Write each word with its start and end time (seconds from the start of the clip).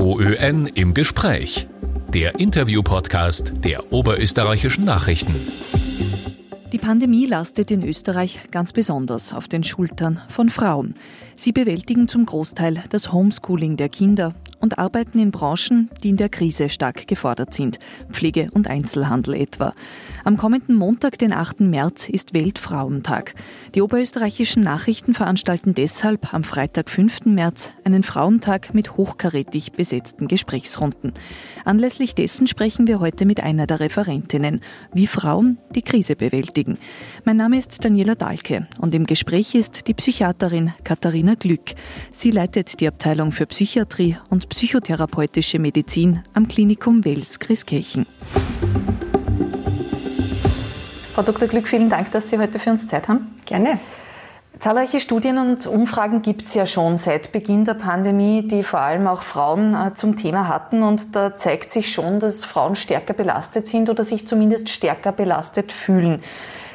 OÖN 0.00 0.66
im 0.66 0.94
Gespräch. 0.94 1.68
Der 2.14 2.40
Interview-Podcast 2.40 3.52
der 3.62 3.92
Oberösterreichischen 3.92 4.86
Nachrichten. 4.86 5.34
Die 6.72 6.78
Pandemie 6.78 7.26
lastet 7.26 7.70
in 7.70 7.82
Österreich 7.82 8.40
ganz 8.50 8.72
besonders 8.72 9.34
auf 9.34 9.46
den 9.46 9.62
Schultern 9.62 10.22
von 10.30 10.48
Frauen. 10.48 10.94
Sie 11.36 11.52
bewältigen 11.52 12.08
zum 12.08 12.24
Großteil 12.24 12.82
das 12.88 13.12
Homeschooling 13.12 13.76
der 13.76 13.90
Kinder 13.90 14.34
und 14.60 14.78
arbeiten 14.78 15.18
in 15.18 15.30
Branchen, 15.30 15.90
die 16.02 16.10
in 16.10 16.16
der 16.16 16.28
Krise 16.28 16.68
stark 16.68 17.08
gefordert 17.08 17.54
sind, 17.54 17.78
Pflege 18.10 18.48
und 18.52 18.68
Einzelhandel 18.68 19.34
etwa. 19.34 19.74
Am 20.24 20.36
kommenden 20.36 20.76
Montag, 20.76 21.18
den 21.18 21.32
8. 21.32 21.60
März, 21.60 22.08
ist 22.08 22.34
Weltfrauentag. 22.34 23.34
Die 23.74 23.82
oberösterreichischen 23.82 24.62
Nachrichten 24.62 25.14
veranstalten 25.14 25.74
deshalb 25.74 26.32
am 26.34 26.44
Freitag, 26.44 26.90
5. 26.90 27.24
März, 27.26 27.72
einen 27.84 28.02
Frauentag 28.02 28.74
mit 28.74 28.96
hochkarätig 28.96 29.72
besetzten 29.72 30.28
Gesprächsrunden. 30.28 31.14
Anlässlich 31.64 32.14
dessen 32.14 32.46
sprechen 32.46 32.86
wir 32.86 33.00
heute 33.00 33.24
mit 33.26 33.42
einer 33.42 33.66
der 33.66 33.80
Referentinnen, 33.80 34.60
wie 34.92 35.06
Frauen 35.06 35.58
die 35.74 35.82
Krise 35.82 36.16
bewältigen. 36.16 36.78
Mein 37.24 37.36
Name 37.36 37.58
ist 37.58 37.84
Daniela 37.84 38.14
Dahlke 38.14 38.66
und 38.80 38.94
im 38.94 39.04
Gespräch 39.04 39.54
ist 39.54 39.88
die 39.88 39.94
Psychiaterin 39.94 40.72
Katharina 40.84 41.34
Glück. 41.34 41.74
Sie 42.12 42.30
leitet 42.30 42.80
die 42.80 42.88
Abteilung 42.88 43.30
für 43.30 43.46
Psychiatrie 43.46 44.16
und 44.30 44.48
psychotherapeutische 44.48 45.58
Medizin 45.58 46.22
am 46.32 46.48
Klinikum 46.48 47.04
Wels 47.04 47.38
Christkirchen. 47.38 48.06
Frau 51.14 51.22
Dr. 51.22 51.46
Glück, 51.48 51.68
vielen 51.68 51.90
Dank, 51.90 52.10
dass 52.12 52.30
Sie 52.30 52.38
heute 52.38 52.58
für 52.58 52.70
uns 52.70 52.88
Zeit 52.88 53.08
haben. 53.08 53.38
Gerne. 53.44 53.78
Zahlreiche 54.58 55.00
Studien 55.00 55.38
und 55.38 55.66
Umfragen 55.66 56.22
gibt 56.22 56.42
es 56.42 56.54
ja 56.54 56.66
schon 56.66 56.96
seit 56.96 57.32
Beginn 57.32 57.64
der 57.64 57.74
Pandemie, 57.74 58.46
die 58.46 58.62
vor 58.62 58.80
allem 58.80 59.06
auch 59.06 59.22
Frauen 59.22 59.74
äh, 59.74 59.94
zum 59.94 60.16
Thema 60.16 60.48
hatten. 60.48 60.82
Und 60.82 61.14
da 61.16 61.36
zeigt 61.36 61.72
sich 61.72 61.92
schon, 61.92 62.20
dass 62.20 62.44
Frauen 62.44 62.76
stärker 62.76 63.14
belastet 63.14 63.68
sind 63.68 63.90
oder 63.90 64.04
sich 64.04 64.26
zumindest 64.26 64.68
stärker 64.68 65.12
belastet 65.12 65.72
fühlen. 65.72 66.22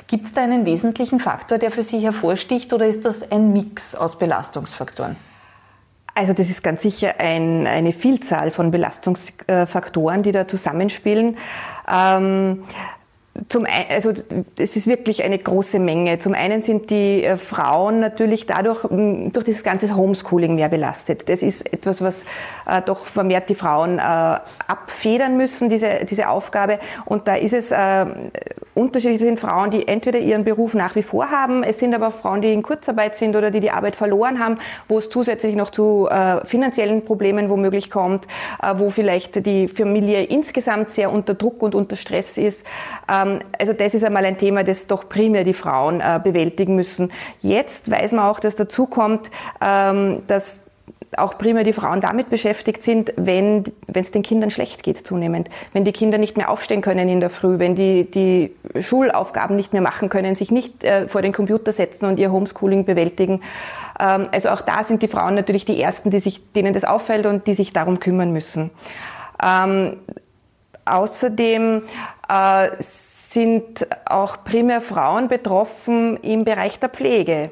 Gibt 0.08 0.26
es 0.28 0.34
da 0.34 0.44
einen 0.44 0.66
wesentlichen 0.66 1.20
Faktor, 1.20 1.58
der 1.58 1.72
für 1.72 1.84
Sie 1.84 2.00
hervorsticht 2.00 2.74
oder 2.74 2.86
ist 2.86 3.06
das 3.06 3.32
ein 3.32 3.54
Mix 3.54 3.96
aus 3.96 4.18
Belastungsfaktoren? 4.18 5.16
Also 6.14 6.34
das 6.34 6.50
ist 6.50 6.64
ganz 6.64 6.82
sicher 6.82 7.16
ein, 7.20 7.68
eine 7.68 7.92
Vielzahl 7.92 8.50
von 8.50 8.72
Belastungsfaktoren, 8.72 10.24
die 10.24 10.32
da 10.32 10.48
zusammenspielen. 10.48 11.38
Ähm, 11.92 12.64
zum 13.50 13.66
ein, 13.66 13.86
also 13.90 14.14
es 14.58 14.78
ist 14.78 14.88
wirklich 14.88 15.24
eine 15.24 15.38
große 15.38 15.78
Menge. 15.78 16.20
Zum 16.20 16.34
einen 16.34 16.62
sind 16.62 16.90
die 16.90 17.24
äh, 17.24 17.36
Frauen 17.36 18.00
natürlich 18.00 18.46
dadurch 18.46 18.88
durch 18.90 19.44
dieses 19.44 19.64
ganze 19.64 19.94
Homeschooling 19.94 20.56
mehr 20.56 20.70
belastet. 20.70 21.28
Das 21.28 21.42
ist 21.42 21.74
etwas, 21.74 22.02
was 22.02 22.24
äh, 22.66 22.82
doch 22.82 23.06
vermehrt 23.06 23.50
die 23.50 23.56
Frauen 23.56 24.00
äh, 24.00 24.02
abfedern 24.02 25.36
müssen, 25.36 25.68
diese, 25.68 26.06
diese 26.06 26.30
Aufgabe. 26.30 26.80
Und 27.04 27.28
da 27.28 27.36
ist 27.36 27.54
es 27.54 27.72
äh, 27.72 28.06
unterschiedlich 28.76 29.22
sind 29.22 29.40
Frauen, 29.40 29.72
die 29.72 29.88
entweder 29.88 30.20
ihren 30.20 30.44
Beruf 30.44 30.76
nach 30.76 30.96
wie 30.96 31.04
vor 31.04 31.32
haben, 31.32 31.64
es 31.64 31.80
sind 31.80 31.96
aber 31.96 32.12
Frauen, 32.12 32.42
die 32.42 32.54
in 32.54 32.62
Kurzarbeit 32.62 33.16
sind 33.16 33.36
oder 33.36 33.50
die 33.50 33.60
die 33.60 33.72
Arbeit 33.72 33.96
verloren 33.96 34.40
haben, 34.40 34.60
wo 34.88 35.00
es 35.00 35.10
zusätzlich 35.10 35.56
noch 35.56 35.72
zu 35.72 36.08
äh, 36.10 36.46
finanziellen 36.46 37.04
Problemen 37.04 37.50
womöglich 37.50 37.90
kommt, 37.90 38.26
äh, 38.62 38.76
wo 38.78 38.92
vielleicht 38.92 39.46
die 39.46 39.68
Familie 39.68 40.24
insgesamt 40.24 40.92
sehr 40.92 41.12
unter 41.12 41.34
Druck 41.34 41.64
und 41.64 41.74
unter 41.74 41.96
Stress 41.96 42.38
ist. 42.38 42.66
Äh, 43.10 43.16
ähm, 43.16 43.40
also 43.58 43.74
das 43.74 43.94
ist 43.94 44.04
einmal 44.04 44.26
ein 44.26 44.38
Thema, 44.38 44.64
das 44.64 44.88
doch 44.88 45.08
primär 45.10 45.44
die 45.44 45.54
Frauen 45.54 46.02
äh, 46.02 46.20
bewältigen 46.24 46.76
müssen. 46.76 47.12
Jetzt 47.42 47.90
weiß 47.90 48.12
man 48.14 48.26
auch, 48.26 48.40
dass 48.40 48.56
dazu 48.56 48.88
kommt, 48.88 49.30
ähm, 49.62 50.24
dass 50.28 50.60
auch 51.18 51.38
primär 51.38 51.64
die 51.64 51.74
Frauen 51.74 52.02
damit 52.02 52.30
beschäftigt 52.30 52.84
sind, 52.84 53.14
wenn 53.18 53.64
es 53.94 54.12
den 54.12 54.24
Kindern 54.24 54.50
schlecht 54.50 54.84
geht 54.84 55.06
zunehmend. 55.06 55.50
Wenn 55.74 55.86
die 55.86 55.92
Kinder 55.92 56.18
nicht 56.18 56.38
mehr 56.38 56.50
aufstehen 56.50 56.82
können 56.82 57.10
in 57.10 57.20
der 57.20 57.30
Früh, 57.30 57.60
wenn 57.60 57.76
die, 57.76 58.10
die 58.10 58.56
Schulaufgaben 58.82 59.56
nicht 59.56 59.74
mehr 59.74 59.82
machen 59.82 60.10
können, 60.10 60.36
sich 60.36 60.52
nicht 60.52 60.84
äh, 60.84 61.08
vor 61.08 61.22
den 61.22 61.34
Computer 61.34 61.72
setzen 61.72 62.06
und 62.06 62.20
ihr 62.20 62.32
Homeschooling 62.32 62.86
bewältigen. 62.86 63.42
Ähm, 64.00 64.28
also 64.32 64.50
auch 64.50 64.62
da 64.62 64.84
sind 64.84 65.02
die 65.02 65.08
Frauen 65.08 65.36
natürlich 65.36 65.66
die 65.66 65.82
Ersten, 65.82 66.12
die 66.12 66.20
sich, 66.20 66.52
denen 66.54 66.74
das 66.74 66.84
auffällt 66.84 67.26
und 67.26 67.48
die 67.48 67.54
sich 67.54 67.74
darum 67.74 68.00
kümmern 68.00 68.32
müssen. 68.32 68.72
Ähm, 69.44 69.98
außerdem 70.86 71.84
äh, 72.30 72.70
sind 72.80 73.88
auch 74.06 74.44
primär 74.44 74.82
Frauen 74.82 75.28
betroffen 75.28 76.18
im 76.18 76.46
Bereich 76.46 76.80
der 76.80 76.90
Pflege 76.90 77.52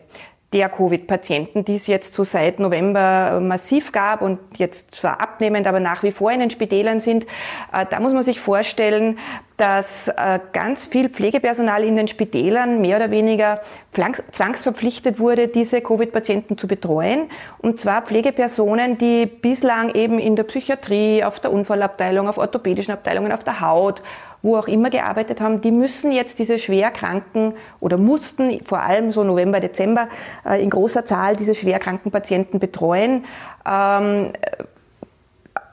der 0.53 0.69
Covid-Patienten, 0.69 1.65
die 1.65 1.75
es 1.75 1.87
jetzt 1.87 2.13
so 2.13 2.23
seit 2.23 2.59
November 2.59 3.39
massiv 3.41 3.91
gab 3.91 4.21
und 4.21 4.39
jetzt 4.57 4.95
zwar 4.95 5.19
abnehmend, 5.19 5.67
aber 5.67 5.79
nach 5.79 6.03
wie 6.03 6.11
vor 6.11 6.31
in 6.31 6.39
den 6.39 6.51
Spitälern 6.51 6.99
sind. 6.99 7.25
Äh, 7.73 7.85
da 7.89 7.99
muss 7.99 8.13
man 8.13 8.23
sich 8.23 8.39
vorstellen, 8.39 9.17
dass 9.63 10.09
äh, 10.09 10.41
ganz 10.51 10.88
viel 10.88 11.07
Pflegepersonal 11.07 11.85
in 11.85 11.96
den 11.96 12.09
Spitälern 12.09 12.81
mehr 12.81 12.97
oder 12.97 13.12
weniger 13.12 13.62
zwangsverpflichtet 13.94 15.19
wurde, 15.19 15.47
diese 15.47 15.79
Covid-Patienten 15.79 16.57
zu 16.57 16.68
betreuen. 16.68 17.29
Und 17.59 17.79
zwar 17.79 18.01
Pflegepersonen, 18.01 18.97
die 18.97 19.25
bislang 19.25 19.96
eben 19.96 20.19
in 20.19 20.35
der 20.35 20.44
Psychiatrie, 20.44 21.24
auf 21.24 21.40
der 21.40 21.53
Unfallabteilung, 21.53 22.28
auf 22.28 22.38
orthopädischen 22.38 22.94
Abteilungen, 22.94 23.31
auf 23.31 23.46
der 23.46 23.62
Haut, 23.62 24.01
wo 24.41 24.57
auch 24.57 24.68
immer 24.68 24.90
gearbeitet 24.90 25.40
haben, 25.40 25.62
die 25.62 25.72
müssen 25.72 26.12
jetzt 26.12 26.40
diese 26.40 26.57
schwerkranken 26.57 27.53
oder 27.80 27.97
mussten 27.97 28.59
vor 28.66 28.81
allem 28.81 29.13
so 29.13 29.24
November, 29.24 29.62
Dezember 29.62 30.09
äh, 30.45 30.62
in 30.62 30.72
großer 30.72 31.06
Zahl 31.06 31.38
diese 31.38 31.56
schwerkranken 31.56 32.12
Patienten 32.12 32.59
betreuen. 32.59 33.24
Ähm, 33.66 34.34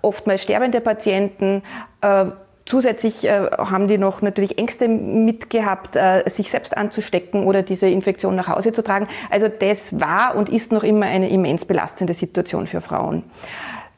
oftmals 0.01 0.45
sterbende 0.45 0.81
Patienten, 0.81 1.65
äh, 2.03 2.27
Zusätzlich 2.70 3.26
äh, 3.26 3.50
haben 3.58 3.88
die 3.88 3.98
noch 3.98 4.22
natürlich 4.22 4.56
Ängste 4.56 4.86
mitgehabt, 4.86 5.97
äh, 5.97 6.22
sich 6.26 6.53
selbst 6.53 6.76
anzustecken 6.76 7.42
oder 7.42 7.62
diese 7.62 7.88
Infektion 7.88 8.36
nach 8.36 8.47
Hause 8.47 8.72
zu 8.72 8.84
tragen. 8.84 9.08
Also 9.28 9.48
das 9.48 9.98
war 9.98 10.36
und 10.36 10.48
ist 10.48 10.70
noch 10.70 10.84
immer 10.84 11.06
eine 11.06 11.30
immens 11.30 11.64
belastende 11.64 12.14
Situation 12.14 12.69
für 12.69 12.80
Frauen. 12.80 13.25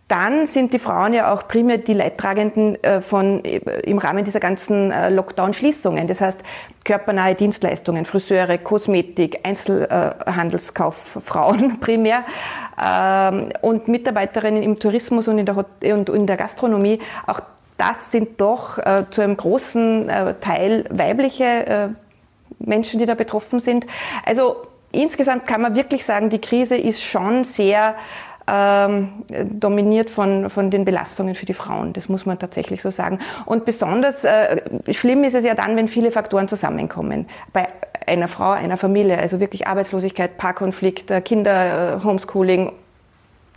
Dann 0.08 0.46
sind 0.46 0.72
die 0.72 0.78
Frauen 0.78 1.12
ja 1.12 1.34
auch 1.34 1.48
primär 1.48 1.76
die 1.76 1.92
Leidtragenden 1.92 2.82
äh, 2.82 3.02
von, 3.02 3.44
äh, 3.44 3.58
im 3.84 3.98
Rahmen 3.98 4.24
dieser 4.24 4.40
ganzen 4.40 4.90
äh, 4.90 5.10
Lockdown-Schließungen. 5.10 6.06
Das 6.06 6.22
heißt, 6.22 6.40
körpernahe 6.82 7.34
Dienstleistungen, 7.34 8.06
Friseure, 8.06 8.56
Kosmetik, 8.56 9.40
Einzelhandelskauffrauen 9.42 11.78
primär 11.80 12.24
ähm, 12.82 13.50
und 13.60 13.88
Mitarbeiterinnen 13.88 14.62
im 14.62 14.78
Tourismus 14.78 15.28
und 15.28 15.36
in 15.36 15.44
der, 15.44 15.62
und 15.94 16.08
in 16.08 16.26
der 16.26 16.38
Gastronomie. 16.38 16.98
Auch 17.26 17.42
das 17.82 18.12
sind 18.12 18.40
doch 18.40 18.78
äh, 18.78 19.06
zu 19.10 19.22
einem 19.22 19.36
großen 19.36 20.08
äh, 20.08 20.34
Teil 20.40 20.84
weibliche 20.88 21.44
äh, 21.44 21.88
Menschen, 22.60 23.00
die 23.00 23.06
da 23.06 23.14
betroffen 23.14 23.58
sind. 23.58 23.86
Also 24.24 24.56
insgesamt 24.92 25.48
kann 25.48 25.60
man 25.60 25.74
wirklich 25.74 26.04
sagen, 26.04 26.30
die 26.30 26.40
Krise 26.40 26.76
ist 26.76 27.02
schon 27.02 27.42
sehr 27.42 27.96
ähm, 28.46 29.24
dominiert 29.44 30.10
von, 30.10 30.48
von 30.48 30.70
den 30.70 30.84
Belastungen 30.84 31.34
für 31.34 31.46
die 31.46 31.54
Frauen. 31.54 31.92
Das 31.92 32.08
muss 32.08 32.24
man 32.24 32.38
tatsächlich 32.38 32.82
so 32.82 32.92
sagen. 32.92 33.18
Und 33.46 33.64
besonders 33.64 34.22
äh, 34.22 34.62
schlimm 34.92 35.24
ist 35.24 35.34
es 35.34 35.44
ja 35.44 35.54
dann, 35.54 35.74
wenn 35.74 35.88
viele 35.88 36.12
Faktoren 36.12 36.46
zusammenkommen. 36.46 37.26
Bei 37.52 37.66
einer 38.06 38.28
Frau, 38.28 38.50
einer 38.50 38.76
Familie, 38.76 39.18
also 39.18 39.40
wirklich 39.40 39.66
Arbeitslosigkeit, 39.66 40.38
Paarkonflikt, 40.38 41.10
äh, 41.10 41.20
Kinder, 41.20 41.96
äh, 41.96 42.04
Homeschooling 42.04 42.70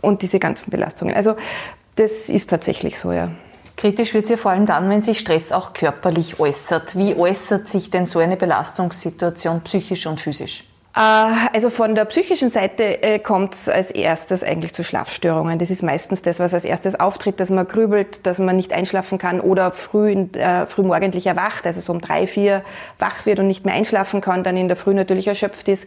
und 0.00 0.22
diese 0.22 0.40
ganzen 0.40 0.72
Belastungen. 0.72 1.14
Also 1.14 1.36
das 1.94 2.28
ist 2.28 2.50
tatsächlich 2.50 2.98
so, 2.98 3.12
ja. 3.12 3.30
Kritisch 3.76 4.14
wird 4.14 4.24
es 4.24 4.30
ja 4.30 4.36
vor 4.38 4.52
allem 4.52 4.64
dann, 4.64 4.88
wenn 4.88 5.02
sich 5.02 5.20
Stress 5.20 5.52
auch 5.52 5.74
körperlich 5.74 6.40
äußert. 6.40 6.96
Wie 6.96 7.14
äußert 7.14 7.68
sich 7.68 7.90
denn 7.90 8.06
so 8.06 8.18
eine 8.18 8.36
Belastungssituation 8.36 9.60
psychisch 9.60 10.06
und 10.06 10.18
physisch? 10.18 10.64
Äh, 10.96 11.00
also 11.52 11.68
von 11.68 11.94
der 11.94 12.06
psychischen 12.06 12.48
Seite 12.48 13.02
äh, 13.02 13.18
kommt 13.18 13.54
es 13.54 13.68
als 13.68 13.90
erstes 13.90 14.42
eigentlich 14.42 14.72
zu 14.74 14.82
Schlafstörungen. 14.82 15.58
Das 15.58 15.70
ist 15.70 15.82
meistens 15.82 16.22
das, 16.22 16.40
was 16.40 16.54
als 16.54 16.64
erstes 16.64 16.98
auftritt, 16.98 17.38
dass 17.38 17.50
man 17.50 17.68
grübelt, 17.68 18.26
dass 18.26 18.38
man 18.38 18.56
nicht 18.56 18.72
einschlafen 18.72 19.18
kann 19.18 19.40
oder 19.40 19.70
früh, 19.72 20.12
äh, 20.12 20.66
früh 20.66 20.82
morgendlich 20.82 21.26
erwacht, 21.26 21.66
also 21.66 21.80
so 21.80 21.92
um 21.92 22.00
drei, 22.00 22.26
vier 22.26 22.62
wach 22.98 23.26
wird 23.26 23.38
und 23.38 23.46
nicht 23.46 23.66
mehr 23.66 23.74
einschlafen 23.74 24.22
kann, 24.22 24.42
dann 24.42 24.56
in 24.56 24.68
der 24.68 24.76
Früh 24.76 24.94
natürlich 24.94 25.28
erschöpft 25.28 25.68
ist. 25.68 25.84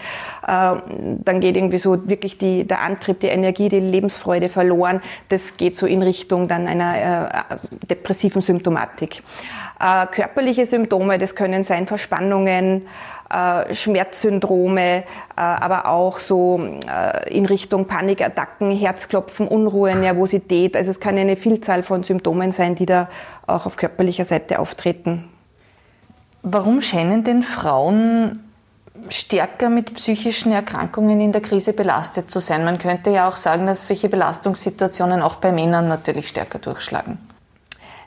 Äh, 0.47 0.75
dann 0.85 1.39
geht 1.39 1.57
irgendwie 1.57 1.79
so 1.79 2.07
wirklich 2.07 2.37
die, 2.37 2.65
der 2.65 2.81
Antrieb, 2.81 3.19
die 3.21 3.27
Energie, 3.27 3.69
die 3.69 3.79
Lebensfreude 3.79 4.49
verloren. 4.49 5.01
Das 5.29 5.57
geht 5.57 5.75
so 5.75 5.87
in 5.87 6.03
Richtung 6.03 6.47
dann 6.47 6.67
einer 6.67 7.41
äh, 7.49 7.57
depressiven 7.89 8.43
Symptomatik. 8.43 9.23
Äh, 9.79 10.07
körperliche 10.07 10.65
Symptome, 10.65 11.17
das 11.17 11.35
können 11.35 11.63
sein 11.63 11.87
Verspannungen, 11.87 12.85
äh, 13.29 13.73
Schmerzsyndrome, 13.73 14.97
äh, 14.97 15.03
aber 15.35 15.87
auch 15.87 16.19
so 16.19 16.59
äh, 16.87 17.33
in 17.33 17.45
Richtung 17.45 17.85
Panikattacken, 17.85 18.71
Herzklopfen, 18.71 19.47
Unruhe, 19.47 19.95
Nervosität. 19.95 20.75
Also 20.75 20.91
es 20.91 20.99
kann 20.99 21.17
eine 21.17 21.35
Vielzahl 21.35 21.83
von 21.83 22.03
Symptomen 22.03 22.51
sein, 22.51 22.75
die 22.75 22.85
da 22.85 23.09
auch 23.47 23.65
auf 23.65 23.75
körperlicher 23.75 24.25
Seite 24.25 24.59
auftreten. 24.59 25.29
Warum 26.41 26.81
scheinen 26.81 27.23
denn 27.23 27.43
Frauen 27.43 28.43
stärker 29.09 29.69
mit 29.69 29.93
psychischen 29.93 30.51
Erkrankungen 30.51 31.21
in 31.21 31.31
der 31.31 31.41
Krise 31.41 31.73
belastet 31.73 32.29
zu 32.29 32.39
sein. 32.39 32.65
Man 32.65 32.79
könnte 32.79 33.09
ja 33.11 33.29
auch 33.29 33.37
sagen, 33.37 33.65
dass 33.65 33.87
solche 33.87 34.09
Belastungssituationen 34.09 35.21
auch 35.21 35.35
bei 35.35 35.51
Männern 35.51 35.87
natürlich 35.87 36.27
stärker 36.27 36.59
durchschlagen. 36.59 37.17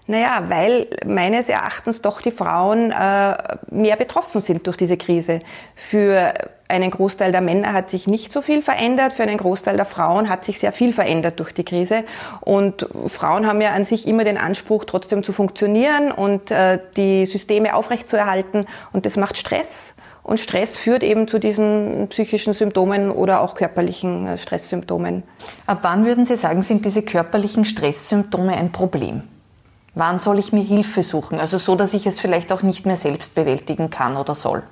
Naja, 0.06 0.44
weil 0.48 0.88
meines 1.06 1.48
Erachtens 1.48 2.02
doch 2.02 2.20
die 2.20 2.32
Frauen 2.32 2.90
äh, 2.90 3.36
mehr 3.70 3.96
betroffen 3.96 4.40
sind 4.40 4.66
durch 4.66 4.76
diese 4.76 4.96
Krise. 4.96 5.40
Für 5.76 6.34
einen 6.66 6.90
Großteil 6.90 7.30
der 7.30 7.40
Männer 7.40 7.72
hat 7.72 7.90
sich 7.90 8.06
nicht 8.06 8.32
so 8.32 8.42
viel 8.42 8.62
verändert, 8.62 9.12
für 9.12 9.22
einen 9.22 9.38
Großteil 9.38 9.76
der 9.76 9.84
Frauen 9.84 10.28
hat 10.28 10.44
sich 10.44 10.58
sehr 10.58 10.72
viel 10.72 10.92
verändert 10.92 11.38
durch 11.38 11.52
die 11.52 11.64
Krise. 11.64 12.04
Und 12.40 12.88
Frauen 13.06 13.46
haben 13.46 13.60
ja 13.60 13.72
an 13.72 13.84
sich 13.84 14.08
immer 14.08 14.24
den 14.24 14.38
Anspruch, 14.38 14.84
trotzdem 14.84 15.22
zu 15.22 15.32
funktionieren 15.32 16.10
und 16.10 16.50
äh, 16.50 16.78
die 16.96 17.26
Systeme 17.26 17.74
aufrechtzuerhalten. 17.74 18.66
Und 18.92 19.06
das 19.06 19.16
macht 19.16 19.36
Stress. 19.36 19.94
Und 20.24 20.40
Stress 20.40 20.76
führt 20.76 21.02
eben 21.02 21.28
zu 21.28 21.38
diesen 21.38 22.08
psychischen 22.08 22.54
Symptomen 22.54 23.10
oder 23.10 23.40
auch 23.40 23.54
körperlichen 23.54 24.26
äh, 24.26 24.38
Stresssymptomen. 24.38 25.22
Ab 25.66 25.80
wann 25.82 26.04
würden 26.04 26.24
Sie 26.24 26.36
sagen, 26.36 26.62
sind 26.62 26.84
diese 26.84 27.02
körperlichen 27.02 27.64
Stresssymptome 27.64 28.56
ein 28.56 28.72
Problem? 28.72 29.24
Wann 29.94 30.18
soll 30.18 30.38
ich 30.38 30.52
mir 30.52 30.62
Hilfe 30.62 31.02
suchen? 31.02 31.38
Also 31.38 31.58
so, 31.58 31.76
dass 31.76 31.92
ich 31.92 32.06
es 32.06 32.18
vielleicht 32.18 32.52
auch 32.52 32.62
nicht 32.62 32.86
mehr 32.86 32.96
selbst 32.96 33.34
bewältigen 33.34 33.90
kann 33.90 34.16
oder 34.16 34.34
soll. 34.34 34.62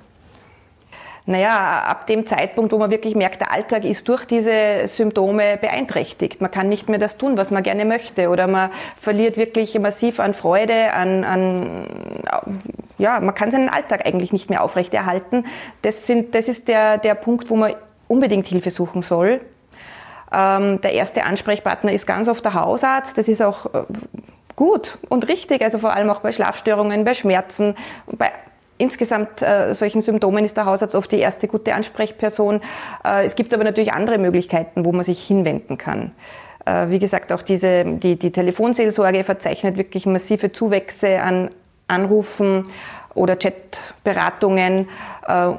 Naja, 1.27 1.83
ab 1.83 2.07
dem 2.07 2.25
Zeitpunkt, 2.25 2.71
wo 2.71 2.79
man 2.79 2.89
wirklich 2.89 3.15
merkt, 3.15 3.41
der 3.41 3.51
Alltag 3.51 3.85
ist 3.85 4.07
durch 4.09 4.25
diese 4.25 4.87
Symptome 4.87 5.57
beeinträchtigt. 5.57 6.41
Man 6.41 6.49
kann 6.49 6.67
nicht 6.67 6.89
mehr 6.89 6.97
das 6.97 7.17
tun, 7.17 7.37
was 7.37 7.51
man 7.51 7.61
gerne 7.61 7.85
möchte. 7.85 8.29
Oder 8.29 8.47
man 8.47 8.71
verliert 8.99 9.37
wirklich 9.37 9.77
massiv 9.79 10.19
an 10.19 10.33
Freude, 10.33 10.93
an, 10.93 11.23
an 11.23 11.87
ja, 12.97 13.19
man 13.19 13.35
kann 13.35 13.51
seinen 13.51 13.69
Alltag 13.69 14.05
eigentlich 14.07 14.33
nicht 14.33 14.49
mehr 14.49 14.63
aufrechterhalten. 14.63 15.45
Das, 15.83 16.07
sind, 16.07 16.33
das 16.33 16.47
ist 16.47 16.67
der, 16.67 16.97
der 16.97 17.13
Punkt, 17.13 17.51
wo 17.51 17.55
man 17.55 17.75
unbedingt 18.07 18.47
Hilfe 18.47 18.71
suchen 18.71 19.03
soll. 19.03 19.41
Ähm, 20.33 20.81
der 20.81 20.93
erste 20.93 21.23
Ansprechpartner 21.23 21.91
ist 21.91 22.07
ganz 22.07 22.27
oft 22.29 22.43
der 22.43 22.55
Hausarzt. 22.55 23.17
Das 23.17 23.27
ist 23.27 23.43
auch 23.43 23.67
äh, 23.67 23.83
gut 24.61 24.99
und 25.09 25.27
richtig, 25.27 25.63
also 25.63 25.79
vor 25.79 25.95
allem 25.95 26.11
auch 26.11 26.19
bei 26.19 26.31
Schlafstörungen, 26.31 27.03
bei 27.03 27.15
Schmerzen, 27.15 27.73
bei 28.05 28.31
insgesamt 28.77 29.41
äh, 29.41 29.73
solchen 29.73 30.03
Symptomen 30.03 30.45
ist 30.45 30.55
der 30.55 30.65
Hausarzt 30.65 30.93
oft 30.93 31.11
die 31.11 31.17
erste 31.17 31.47
gute 31.47 31.73
Ansprechperson. 31.73 32.61
Äh, 33.03 33.25
es 33.25 33.35
gibt 33.35 33.55
aber 33.55 33.63
natürlich 33.63 33.91
andere 33.91 34.19
Möglichkeiten, 34.19 34.85
wo 34.85 34.91
man 34.91 35.03
sich 35.03 35.25
hinwenden 35.25 35.79
kann. 35.79 36.11
Äh, 36.65 36.89
wie 36.89 36.99
gesagt, 36.99 37.31
auch 37.31 37.41
diese, 37.41 37.85
die, 37.85 38.17
die 38.17 38.31
Telefonseelsorge 38.31 39.23
verzeichnet 39.23 39.77
wirklich 39.77 40.05
massive 40.05 40.51
Zuwächse 40.51 41.21
an 41.21 41.49
Anrufen 41.87 42.67
oder 43.13 43.35
Chatberatungen, 43.35 44.87
äh, 45.27 45.51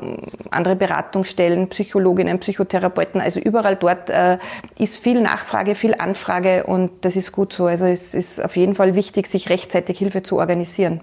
andere 0.51 0.77
Beratungsstellen, 0.77 1.69
Psychologinnen, 1.69 2.39
Psychotherapeuten. 2.39 3.21
Also 3.21 3.41
überall 3.41 3.77
dort 3.77 4.11
äh, 4.11 4.39
ist 4.79 4.97
viel 4.97 5.21
Nachfrage, 5.21 5.75
viel 5.75 5.95
Anfrage 5.95 6.65
und 6.65 6.91
das 7.03 7.17
ist 7.17 7.33
gut 7.33 7.53
so. 7.53 7.67
Also 7.67 7.85
es 7.85 8.15
ist 8.15 8.43
auf 8.43 8.57
jeden 8.57 8.75
Fall 8.75 8.95
wichtig, 8.95 9.27
sich 9.27 9.51
rechtzeitig 9.51 9.99
Hilfe 9.99 10.23
zu 10.23 10.39
organisieren. 10.39 11.01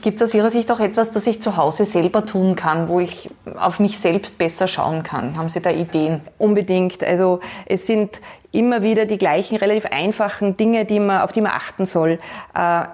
Gibt 0.00 0.16
es 0.16 0.22
aus 0.22 0.34
Ihrer 0.34 0.50
Sicht 0.50 0.70
auch 0.72 0.80
etwas, 0.80 1.10
das 1.10 1.26
ich 1.26 1.42
zu 1.42 1.58
Hause 1.58 1.84
selber 1.84 2.24
tun 2.24 2.56
kann, 2.56 2.88
wo 2.88 3.00
ich 3.00 3.30
auf 3.58 3.80
mich 3.80 3.98
selbst 3.98 4.38
besser 4.38 4.66
schauen 4.66 5.02
kann? 5.02 5.36
Haben 5.36 5.50
Sie 5.50 5.60
da 5.60 5.70
Ideen? 5.70 6.22
Unbedingt. 6.38 7.04
Also 7.04 7.40
es 7.66 7.86
sind 7.86 8.22
immer 8.50 8.82
wieder 8.82 9.04
die 9.04 9.18
gleichen 9.18 9.56
relativ 9.56 9.86
einfachen 9.86 10.56
Dinge, 10.56 10.86
die 10.86 11.00
man, 11.00 11.20
auf 11.20 11.32
die 11.32 11.42
man 11.42 11.52
achten 11.52 11.84
soll. 11.84 12.18
Äh, 12.54 12.84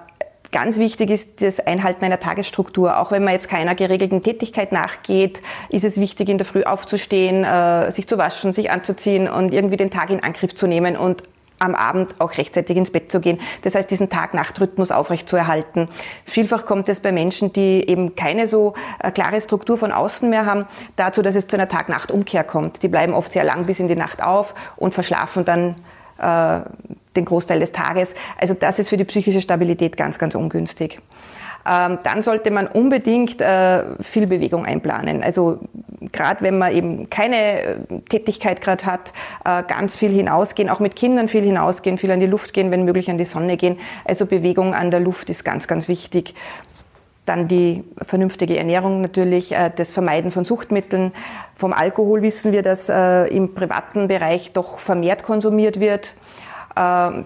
Ganz 0.51 0.77
wichtig 0.77 1.09
ist 1.09 1.41
das 1.41 1.61
Einhalten 1.61 2.03
einer 2.03 2.19
Tagesstruktur. 2.19 2.99
Auch 2.99 3.11
wenn 3.11 3.23
man 3.23 3.33
jetzt 3.33 3.47
keiner 3.47 3.73
geregelten 3.73 4.21
Tätigkeit 4.21 4.73
nachgeht, 4.73 5.41
ist 5.69 5.85
es 5.85 5.99
wichtig, 5.99 6.27
in 6.27 6.37
der 6.37 6.45
Früh 6.45 6.63
aufzustehen, 6.63 7.45
äh, 7.45 7.89
sich 7.89 8.05
zu 8.05 8.17
waschen, 8.17 8.51
sich 8.51 8.69
anzuziehen 8.69 9.29
und 9.29 9.53
irgendwie 9.53 9.77
den 9.77 9.91
Tag 9.91 10.09
in 10.09 10.21
Angriff 10.21 10.53
zu 10.53 10.67
nehmen 10.67 10.97
und 10.97 11.23
am 11.61 11.75
Abend 11.75 12.19
auch 12.19 12.37
rechtzeitig 12.37 12.75
ins 12.75 12.91
Bett 12.91 13.11
zu 13.11 13.21
gehen. 13.21 13.39
Das 13.61 13.75
heißt, 13.75 13.89
diesen 13.89 14.09
Tag-Nacht-Rhythmus 14.09 14.91
aufrechtzuerhalten. 14.91 15.87
Vielfach 16.25 16.65
kommt 16.65 16.89
es 16.89 16.99
bei 16.99 17.11
Menschen, 17.13 17.53
die 17.53 17.87
eben 17.87 18.15
keine 18.15 18.47
so 18.47 18.73
äh, 18.99 19.11
klare 19.11 19.39
Struktur 19.39 19.77
von 19.77 19.93
außen 19.93 20.29
mehr 20.29 20.45
haben, 20.45 20.65
dazu, 20.97 21.21
dass 21.21 21.35
es 21.35 21.47
zu 21.47 21.55
einer 21.55 21.69
Tag-Nacht-Umkehr 21.69 22.43
kommt. 22.43 22.83
Die 22.83 22.89
bleiben 22.89 23.13
oft 23.13 23.31
sehr 23.31 23.45
lang 23.45 23.67
bis 23.67 23.79
in 23.79 23.87
die 23.87 23.95
Nacht 23.95 24.21
auf 24.21 24.53
und 24.75 24.93
verschlafen 24.93 25.45
dann 25.45 25.75
äh, 26.17 26.61
den 27.15 27.25
Großteil 27.25 27.59
des 27.59 27.71
Tages. 27.71 28.09
Also 28.37 28.53
das 28.53 28.79
ist 28.79 28.89
für 28.89 28.97
die 28.97 29.05
psychische 29.05 29.41
Stabilität 29.41 29.97
ganz, 29.97 30.17
ganz 30.19 30.35
ungünstig. 30.35 30.99
Ähm, 31.65 31.99
dann 32.03 32.23
sollte 32.23 32.51
man 32.51 32.67
unbedingt 32.67 33.39
äh, 33.39 33.83
viel 34.01 34.27
Bewegung 34.27 34.65
einplanen. 34.65 35.21
Also 35.21 35.59
gerade 36.11 36.41
wenn 36.41 36.57
man 36.57 36.73
eben 36.73 37.09
keine 37.09 37.61
äh, 37.61 37.75
Tätigkeit 38.09 38.61
gerade 38.61 38.85
hat, 38.85 39.13
äh, 39.45 39.63
ganz 39.63 39.95
viel 39.95 40.09
hinausgehen, 40.09 40.69
auch 40.69 40.79
mit 40.79 40.95
Kindern 40.95 41.27
viel 41.27 41.43
hinausgehen, 41.43 41.97
viel 41.97 42.11
an 42.11 42.19
die 42.19 42.25
Luft 42.25 42.53
gehen, 42.53 42.71
wenn 42.71 42.83
möglich 42.83 43.09
an 43.11 43.17
die 43.17 43.25
Sonne 43.25 43.57
gehen. 43.57 43.77
Also 44.05 44.25
Bewegung 44.25 44.73
an 44.73 44.89
der 44.89 45.01
Luft 45.01 45.29
ist 45.29 45.45
ganz, 45.45 45.67
ganz 45.67 45.87
wichtig. 45.87 46.33
Dann 47.27 47.47
die 47.47 47.83
vernünftige 48.01 48.57
Ernährung 48.57 49.01
natürlich, 49.01 49.55
das 49.75 49.91
Vermeiden 49.91 50.31
von 50.31 50.43
Suchtmitteln. 50.43 51.11
Vom 51.55 51.71
Alkohol 51.71 52.23
wissen 52.23 52.51
wir, 52.51 52.63
dass 52.63 52.89
im 52.89 53.53
privaten 53.53 54.07
Bereich 54.07 54.53
doch 54.53 54.79
vermehrt 54.79 55.21
konsumiert 55.21 55.79
wird. 55.79 56.15
Ähm, 56.75 57.25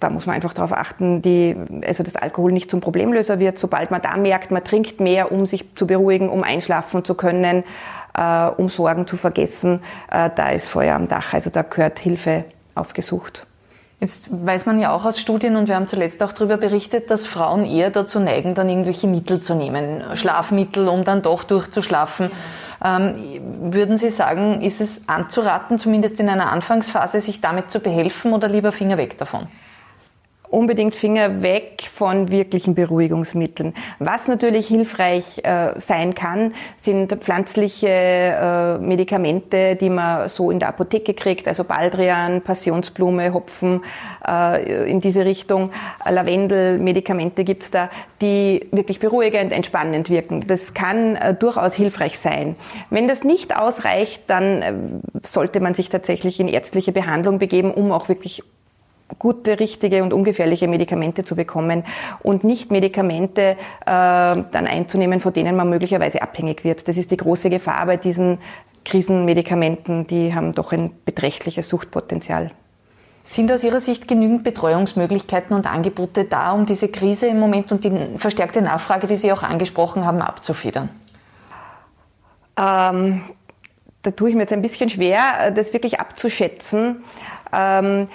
da 0.00 0.10
muss 0.10 0.26
man 0.26 0.34
einfach 0.34 0.52
darauf 0.52 0.72
achten, 0.72 1.22
die, 1.22 1.56
also 1.86 2.02
dass 2.02 2.16
Alkohol 2.16 2.52
nicht 2.52 2.70
zum 2.70 2.80
Problemlöser 2.80 3.38
wird. 3.38 3.58
Sobald 3.58 3.90
man 3.90 4.02
da 4.02 4.16
merkt, 4.16 4.50
man 4.50 4.62
trinkt 4.62 5.00
mehr, 5.00 5.32
um 5.32 5.46
sich 5.46 5.74
zu 5.74 5.86
beruhigen, 5.86 6.28
um 6.28 6.42
einschlafen 6.42 7.04
zu 7.04 7.14
können, 7.14 7.64
äh, 8.14 8.46
um 8.46 8.68
Sorgen 8.68 9.06
zu 9.06 9.16
vergessen, 9.16 9.80
äh, 10.10 10.28
da 10.34 10.50
ist 10.50 10.68
Feuer 10.68 10.96
am 10.96 11.08
Dach. 11.08 11.32
Also 11.32 11.48
da 11.50 11.62
gehört 11.62 11.98
Hilfe 11.98 12.44
aufgesucht. 12.74 13.46
Jetzt 14.04 14.28
weiß 14.30 14.66
man 14.66 14.78
ja 14.78 14.92
auch 14.92 15.06
aus 15.06 15.18
Studien 15.18 15.56
und 15.56 15.66
wir 15.66 15.76
haben 15.76 15.86
zuletzt 15.86 16.22
auch 16.22 16.32
darüber 16.32 16.58
berichtet, 16.58 17.10
dass 17.10 17.24
Frauen 17.24 17.64
eher 17.64 17.88
dazu 17.88 18.20
neigen, 18.20 18.54
dann 18.54 18.68
irgendwelche 18.68 19.06
Mittel 19.06 19.40
zu 19.40 19.54
nehmen, 19.54 20.02
Schlafmittel, 20.12 20.88
um 20.88 21.04
dann 21.04 21.22
doch 21.22 21.42
durchzuschlafen. 21.42 22.30
Ähm, 22.84 23.14
würden 23.62 23.96
Sie 23.96 24.10
sagen, 24.10 24.60
ist 24.60 24.82
es 24.82 25.08
anzuraten, 25.08 25.78
zumindest 25.78 26.20
in 26.20 26.28
einer 26.28 26.52
Anfangsphase, 26.52 27.18
sich 27.18 27.40
damit 27.40 27.70
zu 27.70 27.80
behelfen 27.80 28.34
oder 28.34 28.46
lieber 28.46 28.72
Finger 28.72 28.98
weg 28.98 29.16
davon? 29.16 29.46
Unbedingt 30.54 30.94
Finger 30.94 31.42
weg 31.42 31.90
von 31.92 32.30
wirklichen 32.30 32.74
Beruhigungsmitteln. 32.74 33.74
Was 33.98 34.28
natürlich 34.28 34.68
hilfreich 34.68 35.40
äh, 35.42 35.78
sein 35.78 36.14
kann, 36.14 36.54
sind 36.80 37.12
pflanzliche 37.12 37.88
äh, 37.88 38.78
Medikamente, 38.78 39.76
die 39.76 39.90
man 39.90 40.28
so 40.28 40.50
in 40.50 40.60
der 40.60 40.68
Apotheke 40.68 41.12
kriegt, 41.14 41.48
also 41.48 41.64
Baldrian, 41.64 42.40
Passionsblume, 42.40 43.34
Hopfen, 43.34 43.82
äh, 44.26 44.90
in 44.90 45.00
diese 45.00 45.24
Richtung. 45.24 45.70
Lavendel, 46.08 46.78
Medikamente 46.78 47.44
gibt's 47.44 47.70
da, 47.70 47.90
die 48.20 48.68
wirklich 48.70 49.00
beruhigend, 49.00 49.52
entspannend 49.52 50.08
wirken. 50.08 50.46
Das 50.46 50.72
kann 50.72 51.16
äh, 51.16 51.34
durchaus 51.34 51.74
hilfreich 51.74 52.18
sein. 52.18 52.56
Wenn 52.90 53.08
das 53.08 53.24
nicht 53.24 53.56
ausreicht, 53.56 54.22
dann 54.28 54.62
äh, 54.62 54.72
sollte 55.24 55.60
man 55.60 55.74
sich 55.74 55.88
tatsächlich 55.88 56.38
in 56.38 56.48
ärztliche 56.48 56.92
Behandlung 56.92 57.38
begeben, 57.38 57.72
um 57.72 57.90
auch 57.90 58.08
wirklich 58.08 58.42
gute, 59.18 59.60
richtige 59.60 60.02
und 60.02 60.12
ungefährliche 60.12 60.68
Medikamente 60.68 61.24
zu 61.24 61.36
bekommen 61.36 61.84
und 62.22 62.44
nicht 62.44 62.70
Medikamente 62.70 63.42
äh, 63.42 63.56
dann 63.86 64.66
einzunehmen, 64.66 65.20
von 65.20 65.32
denen 65.32 65.56
man 65.56 65.68
möglicherweise 65.68 66.22
abhängig 66.22 66.64
wird. 66.64 66.88
Das 66.88 66.96
ist 66.96 67.10
die 67.10 67.16
große 67.16 67.50
Gefahr 67.50 67.86
bei 67.86 67.96
diesen 67.96 68.38
Krisenmedikamenten, 68.84 70.06
die 70.06 70.34
haben 70.34 70.52
doch 70.52 70.72
ein 70.72 70.90
beträchtliches 71.04 71.68
Suchtpotenzial. 71.68 72.50
Sind 73.26 73.50
aus 73.50 73.64
Ihrer 73.64 73.80
Sicht 73.80 74.06
genügend 74.06 74.44
Betreuungsmöglichkeiten 74.44 75.56
und 75.56 75.70
Angebote 75.70 76.24
da, 76.24 76.52
um 76.52 76.66
diese 76.66 76.88
Krise 76.90 77.26
im 77.26 77.40
Moment 77.40 77.72
und 77.72 77.82
die 77.82 78.18
verstärkte 78.18 78.60
Nachfrage, 78.60 79.06
die 79.06 79.16
Sie 79.16 79.32
auch 79.32 79.42
angesprochen 79.42 80.04
haben, 80.04 80.20
abzufedern? 80.20 80.90
Ähm, 82.58 83.22
da 84.02 84.10
tue 84.10 84.28
ich 84.28 84.34
mir 84.34 84.42
jetzt 84.42 84.52
ein 84.52 84.60
bisschen 84.60 84.90
schwer, 84.90 85.50
das 85.52 85.72
wirklich 85.72 86.00
abzuschätzen. 86.00 87.02
Ähm, 87.50 88.08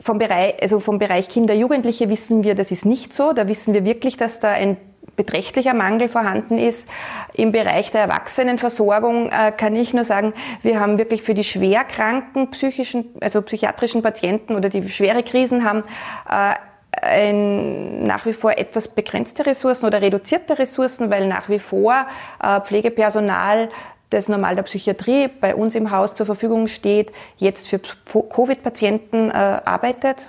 vom 0.00 0.18
Bereich, 0.18 0.54
also 0.62 0.80
vom 0.80 0.98
Bereich 0.98 1.28
Kinder, 1.28 1.54
Jugendliche 1.54 2.08
wissen 2.08 2.44
wir, 2.44 2.54
das 2.54 2.70
ist 2.70 2.84
nicht 2.84 3.12
so. 3.12 3.32
Da 3.32 3.48
wissen 3.48 3.74
wir 3.74 3.84
wirklich, 3.84 4.16
dass 4.16 4.40
da 4.40 4.50
ein 4.50 4.76
beträchtlicher 5.16 5.74
Mangel 5.74 6.08
vorhanden 6.08 6.58
ist. 6.58 6.88
Im 7.32 7.52
Bereich 7.52 7.90
der 7.90 8.02
Erwachsenenversorgung 8.02 9.30
äh, 9.30 9.52
kann 9.56 9.76
ich 9.76 9.94
nur 9.94 10.04
sagen, 10.04 10.34
wir 10.62 10.80
haben 10.80 10.98
wirklich 10.98 11.22
für 11.22 11.34
die 11.34 11.44
schwerkranken 11.44 12.50
psychischen, 12.50 13.14
also 13.20 13.42
psychiatrischen 13.42 14.02
Patienten 14.02 14.54
oder 14.54 14.68
die 14.68 14.88
schwere 14.88 15.22
Krisen 15.22 15.64
haben, 15.64 15.84
äh, 16.28 16.54
ein, 17.02 18.04
nach 18.04 18.24
wie 18.24 18.32
vor 18.32 18.56
etwas 18.56 18.88
begrenzte 18.88 19.44
Ressourcen 19.46 19.86
oder 19.86 20.00
reduzierte 20.00 20.58
Ressourcen, 20.58 21.10
weil 21.10 21.26
nach 21.26 21.48
wie 21.48 21.58
vor 21.58 22.06
äh, 22.42 22.60
Pflegepersonal 22.60 23.68
das 24.14 24.28
normal 24.28 24.56
der 24.56 24.62
Psychiatrie 24.62 25.28
bei 25.28 25.54
uns 25.54 25.74
im 25.74 25.90
Haus 25.90 26.14
zur 26.14 26.26
Verfügung 26.26 26.68
steht, 26.68 27.12
jetzt 27.36 27.68
für 27.68 27.78
Covid-Patienten 27.78 29.30
äh, 29.30 29.60
arbeitet. 29.64 30.28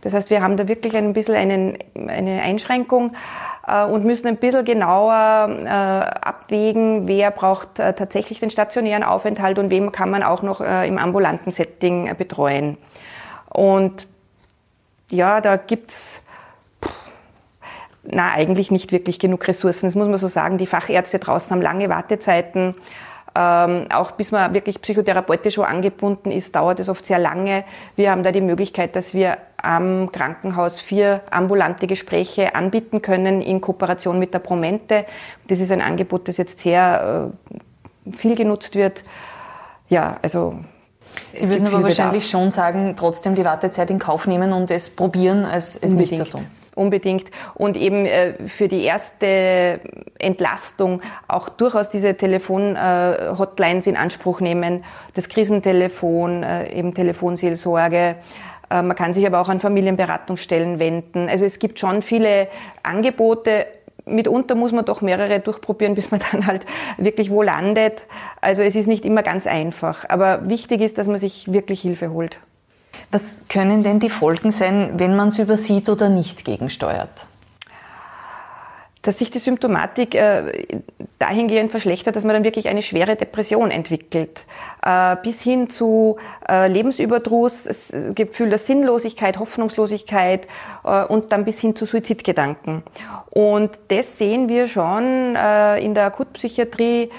Das 0.00 0.14
heißt, 0.14 0.30
wir 0.30 0.42
haben 0.42 0.56
da 0.56 0.68
wirklich 0.68 0.96
ein 0.96 1.12
bisschen 1.12 1.34
einen, 1.34 1.78
eine 2.08 2.42
Einschränkung 2.42 3.14
äh, 3.66 3.84
und 3.84 4.04
müssen 4.04 4.26
ein 4.26 4.36
bisschen 4.38 4.64
genauer 4.64 5.48
äh, 5.64 5.68
abwägen, 5.68 7.06
wer 7.06 7.30
braucht 7.30 7.78
äh, 7.78 7.92
tatsächlich 7.92 8.40
den 8.40 8.50
stationären 8.50 9.02
Aufenthalt 9.02 9.58
und 9.58 9.70
wem 9.70 9.92
kann 9.92 10.10
man 10.10 10.22
auch 10.22 10.42
noch 10.42 10.60
äh, 10.60 10.88
im 10.88 10.98
ambulanten 10.98 11.52
Setting 11.52 12.14
betreuen. 12.16 12.78
Und 13.50 14.08
ja, 15.10 15.40
da 15.40 15.56
gibt's 15.56 16.22
na, 18.02 18.32
eigentlich 18.32 18.70
nicht 18.70 18.92
wirklich 18.92 19.18
genug 19.18 19.46
Ressourcen. 19.46 19.86
Das 19.86 19.94
muss 19.94 20.08
man 20.08 20.18
so 20.18 20.28
sagen. 20.28 20.58
Die 20.58 20.66
Fachärzte 20.66 21.18
draußen 21.18 21.50
haben 21.50 21.62
lange 21.62 21.88
Wartezeiten. 21.88 22.74
Ähm, 23.38 23.88
auch 23.92 24.12
bis 24.12 24.32
man 24.32 24.54
wirklich 24.54 24.80
psychotherapeutisch 24.80 25.54
schon 25.54 25.66
angebunden 25.66 26.30
ist, 26.30 26.54
dauert 26.54 26.80
es 26.80 26.88
oft 26.88 27.04
sehr 27.04 27.18
lange. 27.18 27.64
Wir 27.94 28.10
haben 28.10 28.22
da 28.22 28.32
die 28.32 28.40
Möglichkeit, 28.40 28.96
dass 28.96 29.12
wir 29.12 29.36
am 29.58 30.10
Krankenhaus 30.10 30.80
vier 30.80 31.20
ambulante 31.30 31.86
Gespräche 31.86 32.54
anbieten 32.54 33.02
können 33.02 33.42
in 33.42 33.60
Kooperation 33.60 34.18
mit 34.18 34.32
der 34.32 34.38
Promente. 34.38 35.04
Das 35.48 35.60
ist 35.60 35.70
ein 35.70 35.82
Angebot, 35.82 36.28
das 36.28 36.38
jetzt 36.38 36.60
sehr 36.60 37.30
äh, 38.06 38.12
viel 38.16 38.36
genutzt 38.36 38.74
wird. 38.74 39.04
Ja, 39.90 40.16
also 40.22 40.54
Sie 41.34 41.46
würden 41.46 41.66
aber 41.66 41.82
wahrscheinlich 41.82 42.24
Bedarf. 42.24 42.42
schon 42.42 42.50
sagen, 42.50 42.94
trotzdem 42.96 43.34
die 43.34 43.44
Wartezeit 43.44 43.90
in 43.90 43.98
Kauf 43.98 44.26
nehmen 44.26 44.54
und 44.54 44.70
es 44.70 44.88
probieren, 44.88 45.44
als 45.44 45.76
es 45.76 45.90
nicht 45.90 46.16
zu 46.16 46.24
tun 46.24 46.46
unbedingt. 46.76 47.30
Und 47.54 47.76
eben 47.76 48.06
äh, 48.06 48.34
für 48.46 48.68
die 48.68 48.84
erste 48.84 49.80
Entlastung 50.18 51.02
auch 51.26 51.48
durchaus 51.48 51.90
diese 51.90 52.16
Telefon-Hotlines 52.16 53.86
in 53.86 53.96
Anspruch 53.96 54.40
nehmen. 54.40 54.84
Das 55.14 55.28
Krisentelefon, 55.28 56.42
äh, 56.42 56.72
eben 56.72 56.94
Telefonseelsorge. 56.94 58.16
Äh, 58.70 58.82
man 58.82 58.96
kann 58.96 59.14
sich 59.14 59.26
aber 59.26 59.40
auch 59.40 59.48
an 59.48 59.60
Familienberatungsstellen 59.60 60.78
wenden. 60.78 61.28
Also 61.28 61.44
es 61.44 61.58
gibt 61.58 61.78
schon 61.78 62.02
viele 62.02 62.48
Angebote. 62.82 63.66
Mitunter 64.04 64.54
muss 64.54 64.72
man 64.72 64.84
doch 64.84 65.00
mehrere 65.00 65.40
durchprobieren, 65.40 65.94
bis 65.96 66.10
man 66.10 66.20
dann 66.30 66.46
halt 66.46 66.66
wirklich 66.98 67.30
wo 67.30 67.42
landet. 67.42 68.06
Also 68.40 68.62
es 68.62 68.76
ist 68.76 68.86
nicht 68.86 69.04
immer 69.04 69.22
ganz 69.22 69.46
einfach. 69.46 70.08
Aber 70.08 70.48
wichtig 70.48 70.80
ist, 70.80 70.98
dass 70.98 71.06
man 71.06 71.18
sich 71.18 71.52
wirklich 71.52 71.80
Hilfe 71.80 72.10
holt. 72.10 72.38
Was 73.10 73.42
können 73.48 73.82
denn 73.82 74.00
die 74.00 74.10
Folgen 74.10 74.50
sein, 74.50 74.98
wenn 74.98 75.16
man 75.16 75.28
es 75.28 75.38
übersieht 75.38 75.88
oder 75.88 76.08
nicht 76.08 76.44
gegensteuert? 76.44 77.26
Dass 79.06 79.18
sich 79.18 79.30
die 79.30 79.38
Symptomatik 79.38 80.14
äh, 80.14 80.66
dahingehend 81.18 81.70
verschlechtert, 81.70 82.16
dass 82.16 82.24
man 82.24 82.34
dann 82.34 82.44
wirklich 82.44 82.68
eine 82.68 82.82
schwere 82.82 83.14
Depression 83.14 83.70
entwickelt, 83.70 84.44
äh, 84.82 85.16
bis 85.22 85.40
hin 85.40 85.70
zu 85.70 86.16
äh, 86.48 86.66
Lebensüberdruss, 86.66 87.90
äh, 87.92 88.12
Gefühl 88.14 88.50
der 88.50 88.58
Sinnlosigkeit, 88.58 89.38
Hoffnungslosigkeit 89.38 90.48
äh, 90.84 91.04
und 91.04 91.30
dann 91.30 91.44
bis 91.44 91.60
hin 91.60 91.76
zu 91.76 91.84
Suizidgedanken. 91.86 92.82
Und 93.30 93.70
das 93.88 94.18
sehen 94.18 94.48
wir 94.48 94.66
schon 94.66 95.36
äh, 95.36 95.78
in 95.78 95.94
der 95.94 96.06
Akutpsychiatrie 96.06 97.10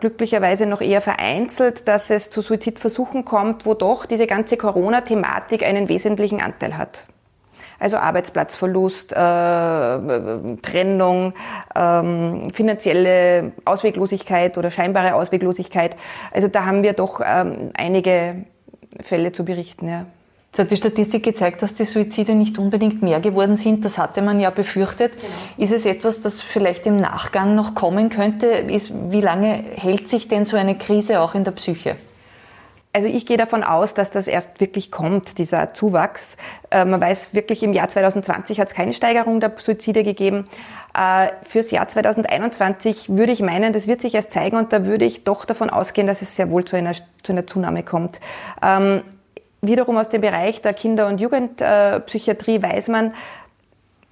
glücklicherweise 0.00 0.66
noch 0.66 0.80
eher 0.80 1.00
vereinzelt, 1.00 1.88
dass 1.88 2.10
es 2.10 2.30
zu 2.30 2.40
Suizidversuchen 2.40 3.24
kommt, 3.24 3.66
wo 3.66 3.74
doch 3.74 4.06
diese 4.06 4.28
ganze 4.28 4.56
Corona-Thematik 4.56 5.64
einen 5.64 5.88
wesentlichen 5.88 6.40
Anteil 6.40 6.78
hat. 6.78 7.06
Also 7.82 7.96
Arbeitsplatzverlust, 7.96 9.12
äh, 9.12 9.16
Trennung, 10.62 11.34
ähm, 11.74 12.50
finanzielle 12.52 13.52
Ausweglosigkeit 13.64 14.56
oder 14.56 14.70
scheinbare 14.70 15.16
Ausweglosigkeit. 15.16 15.96
Also 16.30 16.46
da 16.46 16.64
haben 16.64 16.84
wir 16.84 16.92
doch 16.92 17.20
ähm, 17.24 17.70
einige 17.74 18.44
Fälle 19.00 19.32
zu 19.32 19.44
berichten. 19.44 19.88
Ja. 19.88 20.06
Jetzt 20.52 20.58
hat 20.60 20.70
die 20.70 20.76
Statistik 20.76 21.24
gezeigt, 21.24 21.62
dass 21.62 21.74
die 21.74 21.84
Suizide 21.84 22.36
nicht 22.36 22.56
unbedingt 22.56 23.02
mehr 23.02 23.18
geworden 23.18 23.56
sind. 23.56 23.84
Das 23.84 23.98
hatte 23.98 24.22
man 24.22 24.38
ja 24.38 24.50
befürchtet. 24.50 25.14
Genau. 25.14 25.32
Ist 25.56 25.72
es 25.72 25.84
etwas, 25.84 26.20
das 26.20 26.40
vielleicht 26.40 26.86
im 26.86 26.98
Nachgang 26.98 27.56
noch 27.56 27.74
kommen 27.74 28.10
könnte? 28.10 28.46
Ist, 28.46 28.92
wie 29.10 29.22
lange 29.22 29.64
hält 29.74 30.08
sich 30.08 30.28
denn 30.28 30.44
so 30.44 30.56
eine 30.56 30.76
Krise 30.76 31.20
auch 31.20 31.34
in 31.34 31.42
der 31.42 31.52
Psyche? 31.52 31.96
Also 32.94 33.08
ich 33.08 33.24
gehe 33.24 33.38
davon 33.38 33.62
aus, 33.62 33.94
dass 33.94 34.10
das 34.10 34.26
erst 34.26 34.60
wirklich 34.60 34.90
kommt, 34.90 35.38
dieser 35.38 35.72
Zuwachs. 35.72 36.36
Äh, 36.70 36.84
man 36.84 37.00
weiß 37.00 37.32
wirklich, 37.32 37.62
im 37.62 37.72
Jahr 37.72 37.88
2020 37.88 38.60
hat 38.60 38.68
es 38.68 38.74
keine 38.74 38.92
Steigerung 38.92 39.40
der 39.40 39.52
Suizide 39.56 40.04
gegeben. 40.04 40.46
Äh, 40.94 41.28
fürs 41.42 41.70
Jahr 41.70 41.88
2021 41.88 43.08
würde 43.08 43.32
ich 43.32 43.40
meinen, 43.40 43.72
das 43.72 43.86
wird 43.86 44.02
sich 44.02 44.14
erst 44.14 44.32
zeigen 44.32 44.56
und 44.58 44.74
da 44.74 44.84
würde 44.84 45.06
ich 45.06 45.24
doch 45.24 45.46
davon 45.46 45.70
ausgehen, 45.70 46.06
dass 46.06 46.20
es 46.20 46.36
sehr 46.36 46.50
wohl 46.50 46.66
zu 46.66 46.76
einer, 46.76 46.92
zu 47.22 47.32
einer 47.32 47.46
Zunahme 47.46 47.82
kommt. 47.82 48.20
Ähm, 48.62 49.00
wiederum 49.62 49.96
aus 49.96 50.10
dem 50.10 50.20
Bereich 50.20 50.60
der 50.60 50.74
Kinder- 50.74 51.06
und 51.06 51.18
Jugendpsychiatrie 51.18 52.62
weiß 52.62 52.88
man, 52.88 53.14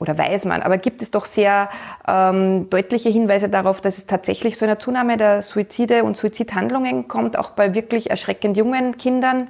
oder 0.00 0.16
weiß 0.16 0.46
man, 0.46 0.62
aber 0.62 0.78
gibt 0.78 1.02
es 1.02 1.10
doch 1.10 1.26
sehr 1.26 1.68
ähm, 2.08 2.68
deutliche 2.70 3.10
Hinweise 3.10 3.48
darauf, 3.48 3.80
dass 3.80 3.98
es 3.98 4.06
tatsächlich 4.06 4.56
zu 4.56 4.64
einer 4.64 4.78
Zunahme 4.78 5.18
der 5.18 5.42
Suizide 5.42 6.02
und 6.04 6.16
Suizidhandlungen 6.16 7.06
kommt, 7.06 7.38
auch 7.38 7.50
bei 7.50 7.74
wirklich 7.74 8.10
erschreckend 8.10 8.56
jungen 8.56 8.96
Kindern. 8.96 9.48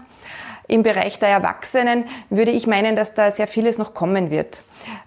Im 0.71 0.85
Bereich 0.85 1.19
der 1.19 1.31
Erwachsenen 1.31 2.05
würde 2.29 2.53
ich 2.53 2.69
meinen, 2.69 2.95
dass 2.95 3.12
da 3.15 3.33
sehr 3.33 3.49
vieles 3.49 3.77
noch 3.77 3.93
kommen 3.93 4.31
wird, 4.31 4.62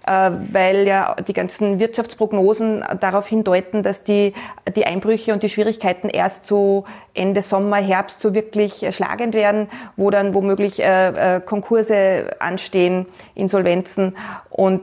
äh, 0.05 0.29
weil 0.51 0.85
ja 0.85 1.15
die 1.25 1.31
ganzen 1.31 1.79
Wirtschaftsprognosen 1.79 2.83
darauf 2.99 3.27
hindeuten, 3.27 3.81
dass 3.81 4.03
die, 4.03 4.33
die 4.75 4.85
Einbrüche 4.85 5.31
und 5.31 5.41
die 5.41 5.47
Schwierigkeiten 5.47 6.09
erst 6.09 6.47
so 6.47 6.83
Ende 7.13 7.41
Sommer, 7.41 7.77
Herbst 7.77 8.19
so 8.19 8.33
wirklich 8.33 8.85
schlagend 8.93 9.35
werden, 9.35 9.69
wo 9.95 10.09
dann 10.09 10.33
womöglich 10.33 10.83
äh, 10.83 11.37
äh, 11.37 11.39
Konkurse 11.39 12.31
anstehen, 12.39 13.05
Insolvenzen. 13.33 14.17
Und 14.49 14.81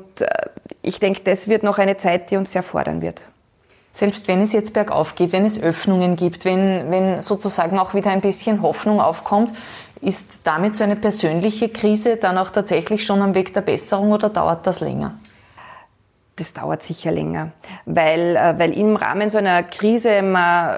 ich 0.81 0.99
denke, 0.99 1.21
das 1.25 1.47
wird 1.47 1.63
noch 1.63 1.77
eine 1.77 1.99
Zeit, 1.99 2.31
die 2.31 2.39
uns 2.39 2.53
sehr 2.53 2.63
fordern 2.63 3.03
wird. 3.03 3.21
Selbst 3.93 4.29
wenn 4.29 4.41
es 4.41 4.53
jetzt 4.53 4.73
bergauf 4.73 5.17
geht, 5.17 5.33
wenn 5.33 5.45
es 5.45 5.61
Öffnungen 5.61 6.15
gibt, 6.15 6.45
wenn, 6.45 6.91
wenn 6.91 7.23
sozusagen 7.23 7.79
auch 7.79 7.93
wieder 7.93 8.11
ein 8.11 8.21
bisschen 8.21 8.63
Hoffnung 8.63 9.01
aufkommt, 9.01 9.53
ist 10.03 10.47
damit 10.47 10.75
so 10.75 10.85
eine 10.85 10.97
persönliche 10.97 11.69
Krise 11.69 12.17
dann 12.17 12.39
auch 12.39 12.51
tatsächlich 12.51 13.05
schon 13.05 13.21
am 13.21 13.35
Weg 13.35 13.53
der 13.53 13.61
Besserung 13.61 14.13
oder 14.13 14.31
dauert 14.31 14.67
das 14.67 14.81
länger? 14.81 15.15
Das 16.37 16.55
dauert 16.55 16.83
sicher 16.83 17.13
länger, 17.13 17.51
weil, 17.85 18.35
äh, 18.35 18.59
weil 18.59 18.73
im 18.79 18.97
Rahmen 18.97 19.29
so 19.29 19.37
einer 19.37 19.63
Krise 19.63 20.23
man 20.23 20.75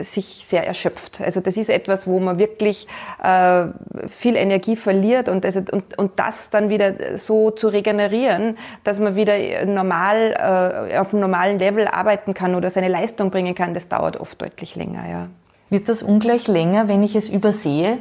sich 0.00 0.44
sehr 0.48 0.66
erschöpft. 0.66 1.20
Also 1.20 1.40
das 1.40 1.56
ist 1.56 1.70
etwas, 1.70 2.08
wo 2.08 2.18
man 2.18 2.38
wirklich 2.38 2.88
äh, 3.22 3.66
viel 4.08 4.34
Energie 4.34 4.74
verliert 4.74 5.28
und, 5.28 5.44
also, 5.44 5.60
und, 5.70 5.96
und 5.96 6.18
das 6.18 6.50
dann 6.50 6.70
wieder 6.70 7.16
so 7.18 7.52
zu 7.52 7.68
regenerieren, 7.68 8.58
dass 8.82 8.98
man 8.98 9.14
wieder 9.14 9.64
normal 9.64 10.88
äh, 10.90 10.98
auf 10.98 11.12
einem 11.12 11.20
normalen 11.20 11.60
Level 11.60 11.86
arbeiten 11.86 12.34
kann 12.34 12.56
oder 12.56 12.68
seine 12.70 12.88
Leistung 12.88 13.30
bringen 13.30 13.54
kann, 13.54 13.74
das 13.74 13.88
dauert 13.88 14.16
oft 14.16 14.42
deutlich 14.42 14.74
länger. 14.74 15.08
Ja. 15.08 15.28
Wird 15.70 15.88
das 15.88 16.02
ungleich 16.02 16.48
länger, 16.48 16.88
wenn 16.88 17.04
ich 17.04 17.14
es 17.14 17.28
übersehe? 17.28 17.98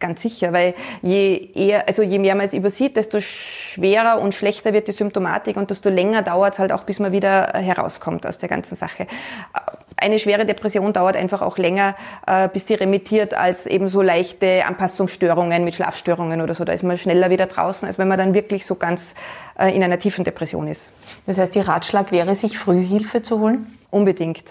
Ganz 0.00 0.22
sicher, 0.22 0.54
weil 0.54 0.74
je 1.02 1.50
eher, 1.54 1.86
also 1.86 2.02
je 2.02 2.18
mehr 2.18 2.34
man 2.34 2.46
es 2.46 2.54
übersieht, 2.54 2.96
desto 2.96 3.20
schwerer 3.20 4.18
und 4.18 4.34
schlechter 4.34 4.72
wird 4.72 4.88
die 4.88 4.92
Symptomatik 4.92 5.58
und 5.58 5.70
desto 5.70 5.90
länger 5.90 6.22
dauert 6.22 6.54
es 6.54 6.58
halt 6.58 6.72
auch, 6.72 6.84
bis 6.84 6.98
man 7.00 7.12
wieder 7.12 7.52
herauskommt 7.52 8.24
aus 8.24 8.38
der 8.38 8.48
ganzen 8.48 8.76
Sache. 8.76 9.06
Eine 9.98 10.18
schwere 10.18 10.46
Depression 10.46 10.94
dauert 10.94 11.16
einfach 11.16 11.42
auch 11.42 11.58
länger, 11.58 11.96
äh, 12.26 12.48
bis 12.48 12.66
sie 12.66 12.74
remittiert, 12.74 13.34
als 13.34 13.66
eben 13.66 13.88
so 13.88 14.00
leichte 14.00 14.64
Anpassungsstörungen 14.64 15.64
mit 15.64 15.74
Schlafstörungen 15.74 16.40
oder 16.40 16.54
so. 16.54 16.64
Da 16.64 16.72
ist 16.72 16.82
man 16.82 16.96
schneller 16.96 17.28
wieder 17.28 17.44
draußen, 17.44 17.86
als 17.86 17.98
wenn 17.98 18.08
man 18.08 18.16
dann 18.16 18.32
wirklich 18.32 18.64
so 18.64 18.76
ganz 18.76 19.14
äh, 19.58 19.68
in 19.76 19.84
einer 19.84 19.98
tiefen 19.98 20.24
Depression 20.24 20.66
ist. 20.66 20.90
Das 21.26 21.36
heißt, 21.36 21.54
Ihr 21.56 21.68
Ratschlag 21.68 22.10
wäre, 22.10 22.34
sich 22.34 22.58
Frühhilfe 22.58 23.20
zu 23.20 23.40
holen? 23.40 23.66
Unbedingt 23.90 24.44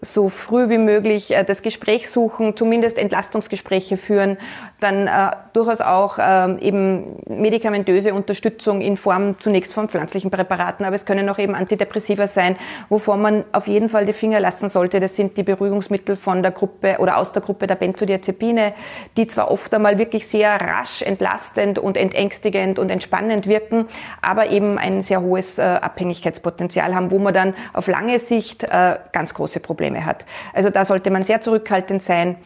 so 0.00 0.28
früh 0.28 0.68
wie 0.68 0.78
möglich 0.78 1.34
äh, 1.34 1.44
das 1.44 1.62
Gespräch 1.62 2.10
suchen, 2.10 2.56
zumindest 2.56 2.98
Entlastungsgespräche 2.98 3.96
führen, 3.96 4.36
dann 4.80 5.06
äh, 5.06 5.30
durchaus 5.54 5.80
auch 5.80 6.18
äh, 6.18 6.58
eben 6.60 7.16
medikamentöse 7.26 8.12
Unterstützung 8.12 8.82
in 8.82 8.98
Form 8.98 9.38
zunächst 9.38 9.72
von 9.72 9.88
pflanzlichen 9.88 10.30
Präparaten, 10.30 10.84
aber 10.84 10.96
es 10.96 11.06
können 11.06 11.28
auch 11.30 11.38
eben 11.38 11.54
Antidepressiva 11.54 12.28
sein, 12.28 12.56
wovor 12.90 13.16
man 13.16 13.44
auf 13.52 13.68
jeden 13.68 13.88
Fall 13.88 14.04
die 14.04 14.12
Finger 14.12 14.38
lassen 14.38 14.68
sollte. 14.68 15.00
Das 15.00 15.16
sind 15.16 15.36
die 15.38 15.42
Beruhigungsmittel 15.42 16.16
von 16.16 16.42
der 16.42 16.52
Gruppe 16.52 16.96
oder 16.98 17.16
aus 17.16 17.32
der 17.32 17.40
Gruppe 17.40 17.66
der 17.66 17.76
Benzodiazepine, 17.76 18.74
die 19.16 19.26
zwar 19.26 19.50
oft 19.50 19.72
einmal 19.72 19.98
wirklich 19.98 20.26
sehr 20.26 20.60
rasch 20.60 21.00
entlastend 21.02 21.78
und 21.78 21.96
entängstigend 21.96 22.78
und 22.78 22.90
entspannend 22.90 23.46
wirken, 23.46 23.86
aber 24.20 24.50
eben 24.50 24.76
ein 24.76 25.00
sehr 25.00 25.22
hohes 25.22 25.58
äh, 25.58 25.62
Abhängigkeitspotenzial 25.62 26.94
haben, 26.94 27.10
wo 27.10 27.18
man 27.18 27.32
dann 27.32 27.54
auf 27.72 27.86
lange 27.86 28.18
Sicht 28.18 28.62
äh, 28.64 28.96
ganz 29.12 29.32
große 29.32 29.60
Probleme 29.60 29.85
Probleme 29.86 30.04
hat. 30.04 30.24
Also 30.52 30.70
da 30.70 30.84
sollte 30.84 31.10
man 31.10 31.22
sehr 31.22 31.40
zurückhaltend 31.40 32.02
sein. 32.02 32.36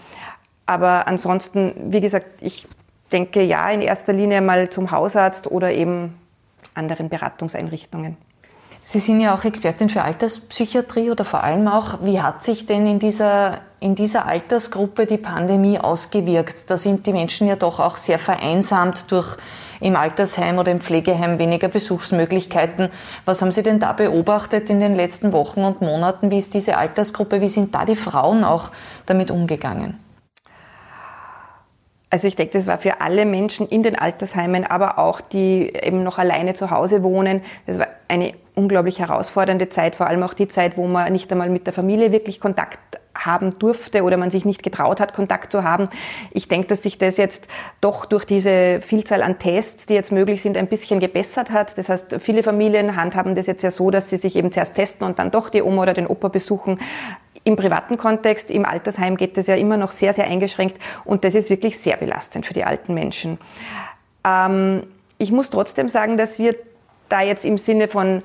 Aber 0.67 1.09
ansonsten, 1.09 1.73
wie 1.89 2.01
gesagt, 2.01 2.43
ich 2.43 2.67
denke 3.13 3.43
ja 3.43 3.69
in 3.71 3.81
erster 3.81 4.13
Linie 4.13 4.41
mal 4.41 4.71
zum 4.71 4.91
Hausarzt 4.91 5.51
oder 5.51 5.73
eben 5.73 6.17
anderen 6.75 7.09
Beratungseinrichtungen. 7.09 8.17
Sie 8.83 9.01
sind 9.01 9.21
ja 9.21 9.35
auch 9.35 9.45
Expertin 9.45 9.91
für 9.91 10.03
Alterspsychiatrie 10.03 11.11
oder 11.11 11.25
vor 11.25 11.45
allem 11.45 11.69
auch, 11.69 11.99
wie 12.03 12.23
hat 12.23 12.43
sich 12.43 12.67
denn 12.67 12.87
in 12.87 12.99
dieser, 12.99 13.61
in 13.79 13.95
dieser 13.95 14.27
Altersgruppe 14.27 15.07
die 15.07 15.19
Pandemie 15.19 15.79
ausgewirkt? 15.79 16.71
Da 16.71 16.77
sind 16.77 17.07
die 17.07 17.13
Menschen 17.13 17.47
ja 17.47 17.57
doch 17.57 17.79
auch 17.79 17.97
sehr 17.97 18.19
vereinsamt 18.19 19.13
durch 19.13 19.37
im 19.81 19.97
Altersheim 19.97 20.59
oder 20.59 20.71
im 20.71 20.81
Pflegeheim 20.81 21.39
weniger 21.39 21.69
Besuchsmöglichkeiten. 21.69 22.91
Was 23.25 23.43
haben 23.43 23.53
Sie 23.53 23.63
denn 23.63 23.81
da 23.81 23.93
beobachtet 23.93 24.71
in 24.71 24.81
den 24.81 24.95
letzten 24.95 25.33
Wochen 25.33 25.65
und 25.65 25.81
Monaten? 25.81 26.31
Wie 26.31 26.39
ist 26.39 26.55
diese 26.55 26.77
Altersgruppe? 26.77 27.41
Wie 27.41 27.49
sind 27.49 27.75
da 27.75 27.85
die 27.85 27.97
Frauen 27.97 28.45
auch 28.45 28.71
damit 29.07 29.31
umgegangen? 29.31 29.99
Also 32.13 32.27
ich 32.27 32.35
denke, 32.35 32.59
das 32.59 32.67
war 32.67 32.79
für 32.79 33.01
alle 33.01 33.25
Menschen 33.25 33.69
in 33.69 33.85
den 33.85 33.97
Altersheimen, 33.97 34.67
aber 34.67 34.99
auch 34.99 35.21
die 35.21 35.73
eben 35.73 36.03
noch 36.03 36.19
alleine 36.19 36.55
zu 36.55 36.71
Hause 36.71 37.05
wohnen. 37.05 37.43
Das 37.67 37.79
war 37.79 37.87
eine 38.09 38.35
unglaublich 38.57 38.99
herausfordernde 38.99 39.69
Zeit, 39.69 39.95
vor 39.95 40.09
allem 40.09 40.25
auch 40.25 40.35
die 40.35 40.49
Zeit, 40.49 40.77
wo 40.77 40.89
man 40.89 41.13
nicht 41.13 41.31
einmal 41.31 41.49
mit 41.49 41.67
der 41.67 41.73
Familie 41.73 42.11
wirklich 42.11 42.41
Kontakt 42.41 43.00
haben 43.25 43.59
durfte 43.59 44.03
oder 44.03 44.17
man 44.17 44.31
sich 44.31 44.45
nicht 44.45 44.63
getraut 44.63 45.01
hat, 45.01 45.15
Kontakt 45.15 45.53
zu 45.53 45.65
haben. 45.65 45.89
Ich 46.33 46.49
denke, 46.49 46.69
dass 46.69 46.83
sich 46.83 46.99
das 46.99 47.17
jetzt 47.17 47.47
doch 47.81 48.05
durch 48.05 48.25
diese 48.25 48.81
Vielzahl 48.81 49.23
an 49.23 49.39
Tests, 49.39 49.87
die 49.87 49.95
jetzt 49.95 50.13
möglich 50.13 50.43
sind, 50.43 50.57
ein 50.57 50.69
bisschen 50.69 51.01
gebessert 51.01 51.51
hat. 51.51 51.77
Das 51.79 51.89
heißt, 51.89 52.17
viele 52.21 52.43
Familien 52.43 52.97
handhaben 52.97 53.35
das 53.35 53.47
jetzt 53.47 53.63
ja 53.63 53.71
so, 53.71 53.91
dass 53.91 54.11
sie 54.11 54.17
sich 54.17 54.37
eben 54.37 54.53
zuerst 54.53 54.75
testen 54.75 55.07
und 55.07 55.19
dann 55.19 55.31
doch 55.31 55.49
die 55.49 55.63
Oma 55.63 55.83
oder 55.83 55.95
den 55.95 56.07
Opa 56.07 56.29
besuchen. 56.29 56.81
Im 57.45 57.57
privaten 57.57 57.97
Kontext, 57.97 58.51
im 58.51 58.67
Altersheim 58.67 59.17
geht 59.17 59.37
das 59.37 59.47
ja 59.47 59.55
immer 59.55 59.77
noch 59.77 59.93
sehr, 59.93 60.13
sehr 60.13 60.27
eingeschränkt 60.27 60.79
und 61.05 61.25
das 61.25 61.35
ist 61.35 61.49
wirklich 61.49 61.79
sehr 61.79 61.97
belastend 61.97 62.45
für 62.45 62.53
die 62.53 62.65
alten 62.65 62.93
Menschen. 62.93 63.39
Ähm, 64.25 64.83
ich 65.17 65.33
muss 65.33 65.51
trotzdem 65.51 65.89
sagen, 65.89 66.17
dass 66.17 66.39
wir 66.39 66.55
da 67.09 67.23
jetzt 67.23 67.45
im 67.45 67.59
Sinne 67.59 67.89
von 67.89 68.23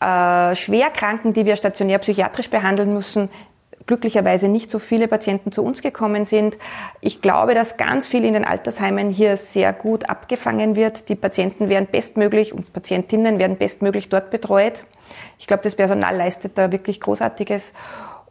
äh, 0.00 0.54
Schwerkranken, 0.54 1.32
die 1.32 1.46
wir 1.46 1.56
stationär 1.56 1.98
psychiatrisch 1.98 2.50
behandeln 2.50 2.92
müssen, 2.92 3.28
glücklicherweise 3.86 4.48
nicht 4.48 4.70
so 4.70 4.78
viele 4.78 5.08
Patienten 5.08 5.52
zu 5.52 5.64
uns 5.64 5.82
gekommen 5.82 6.24
sind. 6.24 6.58
Ich 7.00 7.20
glaube, 7.20 7.54
dass 7.54 7.76
ganz 7.76 8.06
viel 8.06 8.24
in 8.24 8.34
den 8.34 8.44
Altersheimen 8.44 9.10
hier 9.10 9.36
sehr 9.36 9.72
gut 9.72 10.08
abgefangen 10.08 10.76
wird. 10.76 11.08
Die 11.08 11.16
Patienten 11.16 11.68
werden 11.68 11.88
bestmöglich 11.90 12.52
und 12.52 12.72
Patientinnen 12.72 13.38
werden 13.38 13.56
bestmöglich 13.56 14.08
dort 14.08 14.30
betreut. 14.30 14.84
Ich 15.38 15.46
glaube, 15.46 15.62
das 15.62 15.74
Personal 15.74 16.16
leistet 16.16 16.56
da 16.56 16.72
wirklich 16.72 17.00
Großartiges. 17.00 17.72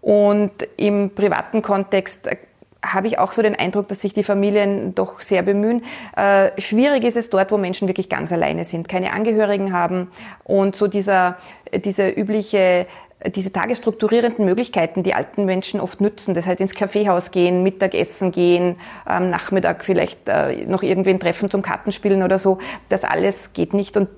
Und 0.02 0.52
im 0.78 1.12
privaten 1.14 1.62
Kontext 1.62 2.28
äh, 2.28 2.38
habe 2.84 3.06
ich 3.06 3.20
auch 3.20 3.32
so 3.32 3.44
den 3.44 3.56
Eindruck, 3.56 3.88
dass 3.88 4.02
sich 4.02 4.14
die 4.14 4.24
Familien 4.24 4.96
doch 4.96 5.22
sehr 5.22 5.44
bemühen. 5.44 5.84
Äh, 6.16 6.50
schwierig 6.60 7.04
ist 7.04 7.16
es 7.16 7.30
dort, 7.30 7.52
wo 7.52 7.58
Menschen 7.58 7.88
wirklich 7.88 8.10
ganz 8.10 8.32
alleine 8.32 8.66
sind, 8.66 8.90
keine 8.90 9.14
Angehörigen 9.14 9.72
haben 9.72 10.12
und 10.44 10.76
so 10.76 10.88
dieser, 10.88 11.38
diese 11.74 12.10
übliche 12.10 12.88
diese 13.30 13.52
tagesstrukturierenden 13.52 14.46
Möglichkeiten, 14.46 15.04
die 15.04 15.14
alten 15.14 15.46
Menschen 15.46 15.80
oft 15.80 16.02
nützen, 16.02 16.34
das 16.34 16.48
heißt 16.48 16.60
ins 16.60 16.74
Kaffeehaus 16.74 17.32
gehen, 17.32 17.64
Mittagessen 17.64 18.32
gehen, 18.32 18.78
am 19.06 19.30
Nachmittag 19.30 19.86
vielleicht 19.86 20.28
äh, 20.28 20.66
noch 20.66 20.84
irgendwen 20.84 21.20
treffen 21.20 21.50
zum 21.50 21.62
Kartenspielen 21.62 22.24
oder 22.24 22.40
so, 22.40 22.58
das 22.90 23.04
alles 23.04 23.54
geht 23.54 23.74
nicht 23.74 23.98
und 23.98 24.10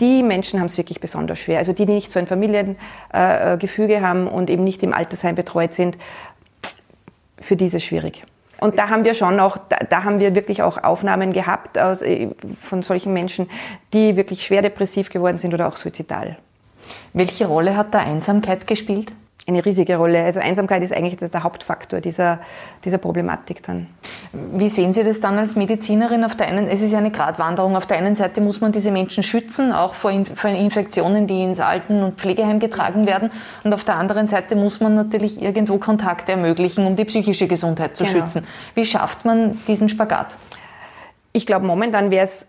die 0.00 0.22
Menschen 0.22 0.60
haben 0.60 0.66
es 0.66 0.76
wirklich 0.76 1.00
besonders 1.00 1.38
schwer. 1.38 1.58
Also 1.58 1.72
die, 1.72 1.86
die 1.86 1.94
nicht 1.94 2.12
so 2.12 2.18
ein 2.18 2.26
Familiengefüge 2.26 3.94
äh, 3.94 4.00
haben 4.00 4.26
und 4.28 4.50
eben 4.50 4.62
nicht 4.62 4.82
im 4.82 4.92
Altersheim 4.92 5.34
betreut 5.34 5.72
sind, 5.72 5.96
für 7.38 7.56
die 7.56 7.66
ist 7.66 7.74
es 7.74 7.84
schwierig. 7.84 8.22
Und 8.60 8.78
da 8.78 8.88
haben 8.88 9.04
wir 9.04 9.14
schon 9.14 9.38
auch, 9.40 9.58
da, 9.88 10.04
haben 10.04 10.18
wir 10.18 10.34
wirklich 10.34 10.62
auch 10.62 10.82
Aufnahmen 10.82 11.32
gehabt 11.32 11.76
äh, 11.76 12.28
von 12.60 12.82
solchen 12.82 13.12
Menschen, 13.12 13.50
die 13.92 14.16
wirklich 14.16 14.44
schwer 14.44 14.62
depressiv 14.62 15.10
geworden 15.10 15.38
sind 15.38 15.52
oder 15.52 15.68
auch 15.68 15.76
suizidal. 15.76 16.38
Welche 17.12 17.46
Rolle 17.46 17.76
hat 17.76 17.94
da 17.94 18.00
Einsamkeit 18.00 18.66
gespielt? 18.66 19.12
eine 19.48 19.64
riesige 19.64 19.96
Rolle. 19.96 20.24
Also 20.24 20.40
Einsamkeit 20.40 20.82
ist 20.82 20.92
eigentlich 20.92 21.16
der 21.16 21.42
Hauptfaktor 21.42 22.00
dieser, 22.00 22.40
dieser 22.84 22.98
Problematik 22.98 23.62
dann. 23.62 23.86
Wie 24.32 24.68
sehen 24.68 24.92
Sie 24.92 25.04
das 25.04 25.20
dann 25.20 25.38
als 25.38 25.54
Medizinerin? 25.54 26.24
Auf 26.24 26.34
der 26.34 26.48
einen, 26.48 26.66
es 26.66 26.82
ist 26.82 26.92
ja 26.92 26.98
eine 26.98 27.12
Gratwanderung. 27.12 27.76
Auf 27.76 27.86
der 27.86 27.98
einen 27.98 28.16
Seite 28.16 28.40
muss 28.40 28.60
man 28.60 28.72
diese 28.72 28.90
Menschen 28.90 29.22
schützen, 29.22 29.72
auch 29.72 29.94
vor, 29.94 30.12
vor 30.34 30.50
Infektionen, 30.50 31.28
die 31.28 31.44
ins 31.44 31.60
Alten- 31.60 32.02
und 32.02 32.18
Pflegeheim 32.18 32.58
getragen 32.58 33.06
werden. 33.06 33.30
Und 33.62 33.72
auf 33.72 33.84
der 33.84 33.96
anderen 33.96 34.26
Seite 34.26 34.56
muss 34.56 34.80
man 34.80 34.96
natürlich 34.96 35.40
irgendwo 35.40 35.78
Kontakte 35.78 36.32
ermöglichen, 36.32 36.84
um 36.84 36.96
die 36.96 37.04
psychische 37.04 37.46
Gesundheit 37.46 37.96
zu 37.96 38.02
genau. 38.02 38.18
schützen. 38.18 38.46
Wie 38.74 38.84
schafft 38.84 39.24
man 39.24 39.60
diesen 39.68 39.88
Spagat? 39.88 40.38
Ich 41.32 41.46
glaube, 41.46 41.66
momentan 41.66 42.10
wäre 42.10 42.24
es 42.24 42.48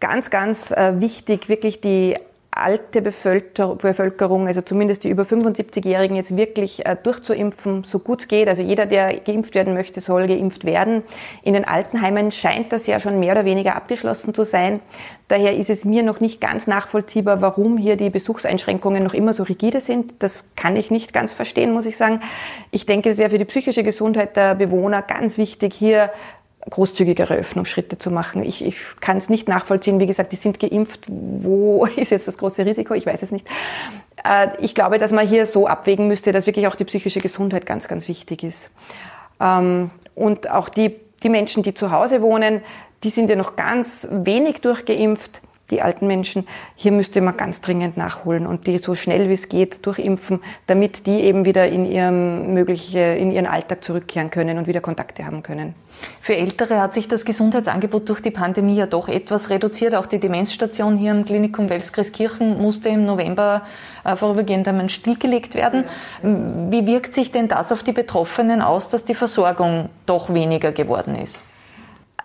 ganz, 0.00 0.30
ganz 0.30 0.72
äh, 0.72 1.00
wichtig, 1.00 1.48
wirklich 1.48 1.80
die 1.80 2.16
alte 2.50 3.02
Bevölkerung, 3.02 4.48
also 4.48 4.62
zumindest 4.62 5.04
die 5.04 5.10
über 5.10 5.22
75-Jährigen, 5.22 6.16
jetzt 6.16 6.36
wirklich 6.36 6.84
äh, 6.86 6.96
durchzuimpfen, 7.00 7.84
so 7.84 7.98
gut 8.00 8.22
es 8.22 8.28
geht. 8.28 8.48
Also 8.48 8.62
jeder, 8.62 8.86
der 8.86 9.20
geimpft 9.20 9.54
werden 9.54 9.74
möchte, 9.74 10.00
soll 10.00 10.26
geimpft 10.26 10.64
werden. 10.64 11.02
In 11.42 11.54
den 11.54 11.64
Altenheimen 11.64 12.32
scheint 12.32 12.72
das 12.72 12.86
ja 12.86 12.98
schon 12.98 13.20
mehr 13.20 13.32
oder 13.32 13.44
weniger 13.44 13.76
abgeschlossen 13.76 14.34
zu 14.34 14.44
sein. 14.44 14.80
Daher 15.28 15.56
ist 15.56 15.68
es 15.68 15.84
mir 15.84 16.02
noch 16.02 16.20
nicht 16.20 16.40
ganz 16.40 16.66
nachvollziehbar, 16.66 17.42
warum 17.42 17.76
hier 17.76 17.96
die 17.96 18.08
Besuchseinschränkungen 18.10 19.04
noch 19.04 19.14
immer 19.14 19.34
so 19.34 19.42
rigide 19.42 19.80
sind. 19.80 20.22
Das 20.22 20.50
kann 20.56 20.74
ich 20.74 20.90
nicht 20.90 21.12
ganz 21.12 21.34
verstehen, 21.34 21.72
muss 21.72 21.86
ich 21.86 21.98
sagen. 21.98 22.22
Ich 22.70 22.86
denke, 22.86 23.10
es 23.10 23.18
wäre 23.18 23.30
für 23.30 23.38
die 23.38 23.44
psychische 23.44 23.84
Gesundheit 23.84 24.36
der 24.36 24.54
Bewohner 24.54 25.02
ganz 25.02 25.36
wichtig, 25.36 25.74
hier 25.74 26.10
großzügigere 26.70 27.34
Öffnungsschritte 27.34 27.98
zu 27.98 28.10
machen. 28.10 28.42
Ich, 28.42 28.64
ich 28.64 28.76
kann 29.00 29.16
es 29.16 29.28
nicht 29.28 29.48
nachvollziehen. 29.48 30.00
Wie 30.00 30.06
gesagt, 30.06 30.32
die 30.32 30.36
sind 30.36 30.58
geimpft. 30.60 31.06
Wo 31.08 31.86
ist 31.96 32.10
jetzt 32.10 32.28
das 32.28 32.38
große 32.38 32.64
Risiko? 32.64 32.94
Ich 32.94 33.06
weiß 33.06 33.22
es 33.22 33.32
nicht. 33.32 33.46
Äh, 34.24 34.48
ich 34.60 34.74
glaube, 34.74 34.98
dass 34.98 35.12
man 35.12 35.26
hier 35.26 35.46
so 35.46 35.66
abwägen 35.66 36.08
müsste, 36.08 36.32
dass 36.32 36.46
wirklich 36.46 36.66
auch 36.66 36.74
die 36.74 36.84
psychische 36.84 37.20
Gesundheit 37.20 37.66
ganz, 37.66 37.88
ganz 37.88 38.08
wichtig 38.08 38.42
ist. 38.42 38.70
Ähm, 39.40 39.90
und 40.14 40.50
auch 40.50 40.68
die, 40.68 40.96
die 41.22 41.28
Menschen, 41.28 41.62
die 41.62 41.74
zu 41.74 41.90
Hause 41.90 42.22
wohnen, 42.22 42.62
die 43.04 43.10
sind 43.10 43.30
ja 43.30 43.36
noch 43.36 43.56
ganz 43.56 44.08
wenig 44.10 44.60
durchgeimpft 44.60 45.40
die 45.70 45.82
alten 45.82 46.06
Menschen, 46.06 46.46
hier 46.76 46.92
müsste 46.92 47.20
man 47.20 47.36
ganz 47.36 47.60
dringend 47.60 47.96
nachholen 47.96 48.46
und 48.46 48.66
die 48.66 48.78
so 48.78 48.94
schnell 48.94 49.28
wie 49.28 49.34
es 49.34 49.48
geht 49.48 49.84
durchimpfen, 49.84 50.40
damit 50.66 51.06
die 51.06 51.20
eben 51.20 51.44
wieder 51.44 51.68
in 51.68 51.84
ihrem 51.84 52.54
mögliche, 52.54 52.98
in 52.98 53.32
ihren 53.32 53.46
Alltag 53.46 53.84
zurückkehren 53.84 54.30
können 54.30 54.58
und 54.58 54.66
wieder 54.66 54.80
Kontakte 54.80 55.26
haben 55.26 55.42
können. 55.42 55.74
Für 56.20 56.36
Ältere 56.36 56.80
hat 56.80 56.94
sich 56.94 57.08
das 57.08 57.24
Gesundheitsangebot 57.24 58.08
durch 58.08 58.20
die 58.20 58.30
Pandemie 58.30 58.76
ja 58.76 58.86
doch 58.86 59.08
etwas 59.08 59.50
reduziert. 59.50 59.94
Auch 59.94 60.06
die 60.06 60.20
Demenzstation 60.20 60.96
hier 60.96 61.10
im 61.10 61.24
Klinikum 61.24 61.68
Welskirchen 61.68 62.60
musste 62.62 62.88
im 62.88 63.04
November 63.04 63.62
äh, 64.04 64.16
vorübergehend 64.16 64.66
einmal 64.68 64.88
stillgelegt 64.90 65.54
werden. 65.54 65.84
Wie 66.22 66.86
wirkt 66.86 67.14
sich 67.14 67.32
denn 67.32 67.48
das 67.48 67.72
auf 67.72 67.82
die 67.82 67.92
Betroffenen 67.92 68.62
aus, 68.62 68.88
dass 68.90 69.04
die 69.04 69.14
Versorgung 69.14 69.88
doch 70.06 70.32
weniger 70.32 70.72
geworden 70.72 71.16
ist? 71.16 71.40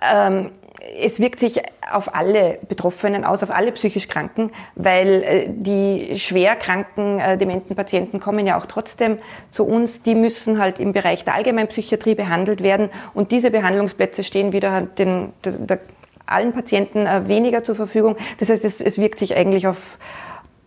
Ähm 0.02 0.52
es 1.00 1.20
wirkt 1.20 1.40
sich 1.40 1.62
auf 1.92 2.16
alle 2.16 2.60
Betroffenen 2.68 3.24
aus, 3.24 3.44
auf 3.44 3.52
alle 3.52 3.72
psychisch 3.72 4.08
Kranken, 4.08 4.52
weil 4.76 5.24
äh, 5.24 5.48
die 5.50 6.20
schwer 6.20 6.56
kranken, 6.56 7.20
äh, 7.20 7.38
dementen 7.38 7.76
Patienten 7.76 8.20
kommen 8.20 8.46
ja 8.46 8.58
auch 8.58 8.66
trotzdem 8.66 9.18
zu 9.52 9.66
uns. 9.66 10.04
Die 10.04 10.16
müssen 10.16 10.60
halt 10.60 10.80
im 10.80 10.94
Bereich 10.94 11.24
der 11.24 11.36
Allgemeinpsychiatrie 11.36 12.16
behandelt 12.16 12.64
werden 12.64 12.90
und 13.14 13.32
diese 13.32 13.52
Behandlungsplätze 13.52 14.24
stehen 14.24 14.52
wieder 14.52 14.82
den, 14.82 15.34
der, 15.44 15.54
der, 15.54 15.80
allen 16.26 16.54
Patienten 16.54 17.06
äh, 17.06 17.28
weniger 17.28 17.64
zur 17.64 17.76
Verfügung. 17.76 18.16
Das 18.40 18.50
heißt, 18.50 18.64
es, 18.66 18.82
es 18.82 18.98
wirkt 18.98 19.20
sich 19.20 19.36
eigentlich 19.36 19.68
auf 19.68 19.98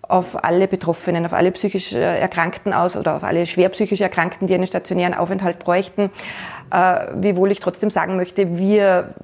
auf 0.09 0.45
alle 0.45 0.69
Betroffenen, 0.69 1.27
auf 1.27 1.33
alle 1.33 1.51
psychisch 1.51 1.92
Erkrankten 1.92 2.73
aus 2.73 2.97
oder 2.97 3.16
auf 3.16 3.25
alle 3.25 3.45
schwer 3.45 3.71
psychisch 3.71 4.01
Erkrankten, 4.01 4.47
die 4.47 4.55
einen 4.55 4.69
stationären 4.69 5.14
Aufenthalt 5.14 5.59
bräuchten. 5.59 6.12
Äh, 6.71 7.09
wiewohl 7.14 7.51
ich 7.51 7.59
trotzdem 7.59 7.90
sagen 7.90 8.16
möchte, 8.16 8.57
wir 8.57 9.14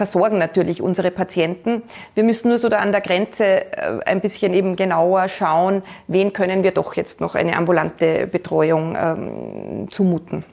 versorgen 0.00 0.38
natürlich 0.38 0.80
unsere 0.80 1.10
Patienten. 1.10 1.82
Wir 2.14 2.24
müssen 2.24 2.48
nur 2.48 2.58
so 2.58 2.70
da 2.70 2.78
an 2.78 2.90
der 2.90 3.02
Grenze 3.02 3.44
äh, 3.44 4.00
ein 4.06 4.22
bisschen 4.22 4.54
eben 4.54 4.74
genauer 4.74 5.28
schauen, 5.28 5.82
wen 6.06 6.32
können 6.32 6.62
wir 6.62 6.70
doch 6.70 6.94
jetzt 6.94 7.20
noch 7.20 7.34
eine 7.34 7.54
ambulante 7.54 8.26
Betreuung 8.26 8.96
ähm, 8.98 9.88
zumuten. 9.90 10.46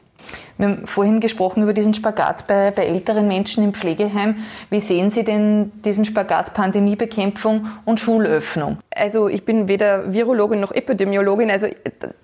Wir 0.57 0.67
haben 0.67 0.85
vorhin 0.85 1.21
gesprochen 1.21 1.63
über 1.63 1.71
diesen 1.71 1.93
Spagat 1.93 2.45
bei, 2.45 2.71
bei, 2.71 2.87
älteren 2.87 3.29
Menschen 3.29 3.63
im 3.63 3.73
Pflegeheim. 3.73 4.35
Wie 4.69 4.81
sehen 4.81 5.11
Sie 5.11 5.23
denn 5.23 5.71
diesen 5.85 6.03
Spagat 6.03 6.53
Pandemiebekämpfung 6.53 7.67
und 7.85 8.01
Schulöffnung? 8.01 8.79
Also 8.93 9.29
ich 9.29 9.45
bin 9.45 9.69
weder 9.69 10.11
Virologin 10.11 10.59
noch 10.59 10.73
Epidemiologin. 10.73 11.49
Also 11.49 11.67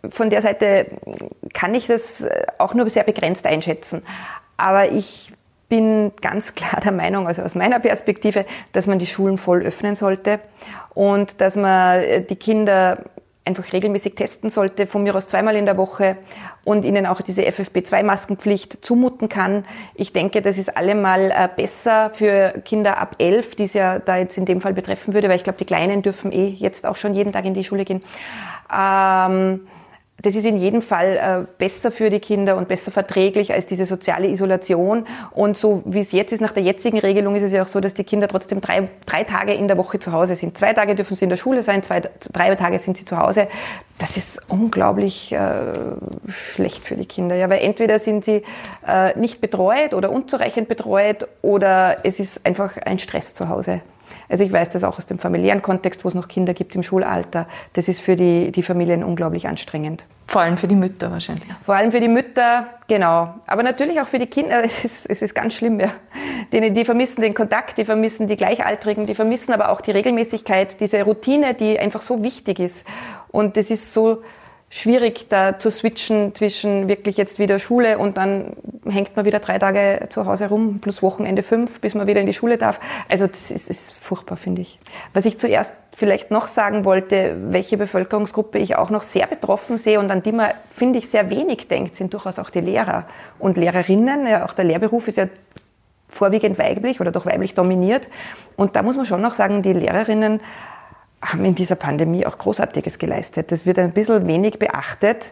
von 0.10 0.30
der 0.30 0.42
Seite 0.42 0.88
kann 1.54 1.74
ich 1.74 1.88
das 1.88 2.28
auch 2.58 2.74
nur 2.74 2.90
sehr 2.90 3.06
begrenzt 3.06 3.46
einschätzen. 3.46 4.02
Aber 4.58 4.92
ich 4.92 5.32
bin 5.74 6.12
ganz 6.22 6.54
klar 6.54 6.82
der 6.82 6.92
Meinung, 6.92 7.26
also 7.26 7.42
aus 7.42 7.56
meiner 7.56 7.80
Perspektive, 7.80 8.46
dass 8.74 8.86
man 8.86 9.00
die 9.00 9.08
Schulen 9.08 9.40
voll 9.40 9.64
öffnen 9.64 9.96
sollte 9.96 10.40
und 10.94 11.42
dass 11.42 11.56
man 11.56 12.00
äh, 12.00 12.22
die 12.22 12.36
Kinder 12.36 13.06
einfach 13.44 13.74
regelmäßig 13.74 14.14
testen 14.14 14.52
sollte, 14.52 14.86
von 14.86 15.02
mir 15.02 15.16
aus 15.16 15.30
zweimal 15.30 15.56
in 15.56 15.66
der 15.66 15.76
Woche 15.76 16.18
und 16.64 16.86
ihnen 16.86 17.08
auch 17.08 17.22
diese 17.22 17.42
FFP2-Maskenpflicht 17.42 18.86
zumuten 18.86 19.30
kann. 19.30 19.66
Ich 19.96 20.14
denke, 20.14 20.44
das 20.44 20.60
ist 20.60 20.78
allemal 20.78 21.32
äh, 21.32 21.50
besser 21.54 22.12
für 22.12 22.62
Kinder 22.64 23.00
ab 23.00 23.16
elf, 23.18 23.56
die 23.56 23.64
es 23.64 23.74
ja 23.74 23.98
da 23.98 24.18
jetzt 24.18 24.38
in 24.38 24.46
dem 24.46 24.62
Fall 24.62 24.76
betreffen 24.76 25.16
würde, 25.16 25.28
weil 25.28 25.38
ich 25.38 25.44
glaube, 25.44 25.58
die 25.58 25.66
Kleinen 25.66 26.04
dürfen 26.04 26.32
eh 26.32 26.50
jetzt 26.50 26.86
auch 26.86 26.98
schon 26.98 27.16
jeden 27.16 27.34
Tag 27.34 27.46
in 27.46 27.56
die 27.56 27.64
Schule 27.64 27.84
gehen. 27.84 28.04
Ähm, 28.72 29.62
das 30.24 30.36
ist 30.36 30.46
in 30.46 30.58
jedem 30.58 30.82
Fall 30.82 31.18
äh, 31.18 31.46
besser 31.58 31.92
für 31.92 32.10
die 32.10 32.22
Kinder 32.22 32.56
und 32.56 32.70
besser 32.70 32.92
verträglich 32.92 33.54
als 33.54 33.66
diese 33.66 33.86
soziale 33.86 34.30
Isolation. 34.30 35.06
Und 35.32 35.58
so 35.58 35.84
wie 35.86 36.00
es 36.00 36.14
jetzt 36.14 36.32
ist, 36.32 36.40
nach 36.40 36.54
der 36.54 36.64
jetzigen 36.64 36.98
Regelung, 36.98 37.36
ist 37.36 37.44
es 37.44 37.52
ja 37.52 37.62
auch 37.62 37.68
so, 37.68 37.82
dass 37.82 37.94
die 37.94 38.06
Kinder 38.06 38.30
trotzdem 38.30 38.62
drei, 38.62 38.88
drei 39.06 39.26
Tage 39.26 39.54
in 39.54 39.68
der 39.68 39.78
Woche 39.78 40.00
zu 40.00 40.14
Hause 40.14 40.36
sind. 40.36 40.58
Zwei 40.58 40.74
Tage 40.74 40.96
dürfen 40.96 41.18
sie 41.18 41.26
in 41.26 41.30
der 41.30 41.36
Schule 41.36 41.62
sein, 41.62 41.84
zwei, 41.84 42.00
drei 42.00 42.56
Tage 42.56 42.80
sind 42.80 42.96
sie 42.96 43.04
zu 43.04 43.18
Hause. 43.18 43.50
Das 44.00 44.16
ist 44.16 44.40
unglaublich 44.48 45.34
äh, 45.34 45.74
schlecht 46.30 46.86
für 46.86 46.96
die 46.96 47.06
Kinder. 47.06 47.36
Ja, 47.36 47.50
weil 47.50 47.62
entweder 47.62 48.00
sind 48.00 48.24
sie 48.24 48.44
äh, 48.88 49.18
nicht 49.20 49.42
betreut 49.42 49.94
oder 49.94 50.10
unzureichend 50.10 50.70
betreut 50.70 51.28
oder 51.42 51.98
es 52.04 52.22
ist 52.22 52.46
einfach 52.46 52.78
ein 52.78 52.98
Stress 52.98 53.34
zu 53.34 53.50
Hause. 53.50 53.82
Also 54.30 54.44
ich 54.44 54.52
weiß 54.52 54.72
das 54.72 54.84
auch 54.84 54.98
aus 54.98 55.06
dem 55.06 55.20
familiären 55.20 55.62
Kontext, 55.62 56.04
wo 56.04 56.10
es 56.10 56.16
noch 56.16 56.28
Kinder 56.28 56.54
gibt 56.54 56.76
im 56.76 56.84
Schulalter. 56.84 57.48
Das 57.74 57.88
ist 57.88 58.02
für 58.02 58.16
die, 58.16 58.52
die 58.52 58.64
Familien 58.64 59.04
unglaublich 59.04 59.48
anstrengend. 59.48 60.06
Vor 60.28 60.42
allem 60.42 60.58
für 60.58 60.68
die 60.68 60.76
Mütter 60.76 61.12
wahrscheinlich. 61.12 61.48
Vor 61.62 61.76
allem 61.76 61.92
für 61.92 62.00
die 62.00 62.08
Mütter, 62.08 62.68
genau. 62.88 63.36
Aber 63.46 63.62
natürlich 63.62 64.00
auch 64.02 64.08
für 64.08 64.20
die 64.20 64.28
Kinder. 64.28 64.64
Es 64.64 64.84
ist, 64.84 65.06
es 65.06 65.22
ist 65.22 65.36
ganz 65.36 65.54
schlimm, 65.54 65.80
ja. 65.80 65.92
Die, 66.52 66.72
die 66.72 66.86
vermissen 66.86 67.22
den 67.22 67.34
Kontakt, 67.34 67.78
die 67.78 67.86
vermissen 67.86 68.28
die 68.28 68.36
Gleichaltrigen, 68.36 69.06
die 69.06 69.16
vermissen 69.16 69.54
aber 69.54 69.70
auch 69.70 69.82
die 69.82 69.92
Regelmäßigkeit, 69.92 70.80
diese 70.80 71.04
Routine, 71.04 71.54
die 71.54 71.78
einfach 71.80 72.02
so 72.02 72.24
wichtig 72.24 72.60
ist. 72.60 72.88
Und 73.30 73.58
das 73.58 73.70
ist 73.70 73.94
so, 73.94 74.22
schwierig, 74.74 75.28
da 75.30 75.60
zu 75.60 75.70
switchen 75.70 76.34
zwischen 76.34 76.88
wirklich 76.88 77.16
jetzt 77.16 77.38
wieder 77.38 77.60
Schule 77.60 78.00
und 78.00 78.18
dann 78.18 78.54
hängt 78.90 79.16
man 79.16 79.24
wieder 79.24 79.38
drei 79.38 79.60
Tage 79.60 80.08
zu 80.10 80.26
Hause 80.26 80.50
rum, 80.50 80.80
plus 80.80 81.04
Wochenende 81.04 81.44
fünf, 81.44 81.80
bis 81.80 81.94
man 81.94 82.08
wieder 82.08 82.22
in 82.22 82.26
die 82.26 82.34
Schule 82.34 82.58
darf. 82.58 82.80
Also 83.08 83.28
das 83.28 83.52
ist, 83.52 83.70
ist 83.70 83.94
furchtbar, 83.94 84.36
finde 84.36 84.64
ich. 84.64 84.80
Was 85.14 85.26
ich 85.26 85.38
zuerst 85.38 85.76
vielleicht 85.96 86.32
noch 86.32 86.48
sagen 86.48 86.86
wollte, 86.86 87.36
welche 87.50 87.78
Bevölkerungsgruppe 87.78 88.58
ich 88.58 88.76
auch 88.76 88.90
noch 88.90 89.04
sehr 89.04 89.28
betroffen 89.28 89.78
sehe 89.78 90.00
und 90.00 90.10
an 90.10 90.22
die 90.22 90.32
man, 90.32 90.50
finde 90.72 90.98
ich, 90.98 91.08
sehr 91.08 91.30
wenig 91.30 91.68
denkt, 91.68 91.96
sind 91.96 92.12
durchaus 92.12 92.40
auch 92.40 92.50
die 92.50 92.62
Lehrer 92.62 93.06
und 93.38 93.58
Lehrerinnen. 93.58 94.26
Ja, 94.26 94.44
auch 94.44 94.54
der 94.54 94.66
Lehrberuf 94.66 95.08
ist 95.08 95.18
ja 95.18 95.28
vorwiegend 96.10 96.58
weiblich 96.58 97.00
oder 97.00 97.12
doch 97.12 97.28
weiblich 97.28 97.54
dominiert. 97.54 98.08
Und 98.56 98.76
da 98.76 98.82
muss 98.82 98.98
man 98.98 99.06
schon 99.06 99.22
noch 99.22 99.36
sagen, 99.36 99.62
die 99.62 99.74
Lehrerinnen 99.74 100.42
haben 101.24 101.46
in 101.46 101.56
dieser 101.56 101.76
Pandemie 101.76 102.26
auch 102.26 102.38
Großartiges 102.38 103.00
geleistet. 103.00 103.52
Das 103.52 103.66
wird 103.66 103.80
ein 103.80 103.92
bisschen 103.92 104.28
wenig 104.28 104.60
beachtet. 104.60 105.32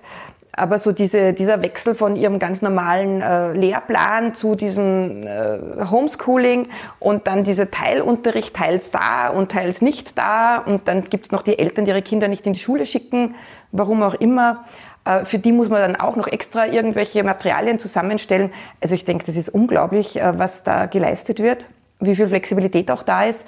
Aber 0.53 0.79
so 0.79 0.91
diese, 0.91 1.31
dieser 1.31 1.61
Wechsel 1.61 1.95
von 1.95 2.17
ihrem 2.17 2.37
ganz 2.37 2.61
normalen 2.61 3.21
äh, 3.21 3.53
Lehrplan 3.53 4.35
zu 4.35 4.55
diesem 4.55 5.25
äh, 5.25 5.59
Homeschooling 5.89 6.67
und 6.99 7.25
dann 7.25 7.45
dieser 7.45 7.71
Teilunterricht, 7.71 8.53
teils 8.53 8.91
da 8.91 9.29
und 9.29 9.53
teils 9.53 9.81
nicht 9.81 10.17
da 10.17 10.57
und 10.57 10.89
dann 10.89 11.05
gibt's 11.05 11.31
noch 11.31 11.41
die 11.41 11.57
Eltern, 11.57 11.85
die 11.85 11.91
ihre 11.91 12.01
Kinder 12.01 12.27
nicht 12.27 12.45
in 12.45 12.53
die 12.53 12.59
Schule 12.59 12.85
schicken, 12.85 13.35
warum 13.71 14.03
auch 14.03 14.15
immer. 14.15 14.65
Äh, 15.05 15.23
für 15.23 15.39
die 15.39 15.53
muss 15.53 15.69
man 15.69 15.81
dann 15.81 15.95
auch 15.95 16.17
noch 16.17 16.27
extra 16.27 16.67
irgendwelche 16.67 17.23
Materialien 17.23 17.79
zusammenstellen. 17.79 18.51
Also 18.81 18.93
ich 18.93 19.05
denke, 19.05 19.25
das 19.25 19.37
ist 19.37 19.49
unglaublich, 19.49 20.19
äh, 20.19 20.37
was 20.37 20.63
da 20.63 20.85
geleistet 20.85 21.39
wird, 21.39 21.67
wie 22.01 22.15
viel 22.15 22.27
Flexibilität 22.27 22.91
auch 22.91 23.03
da 23.03 23.23
ist. 23.23 23.45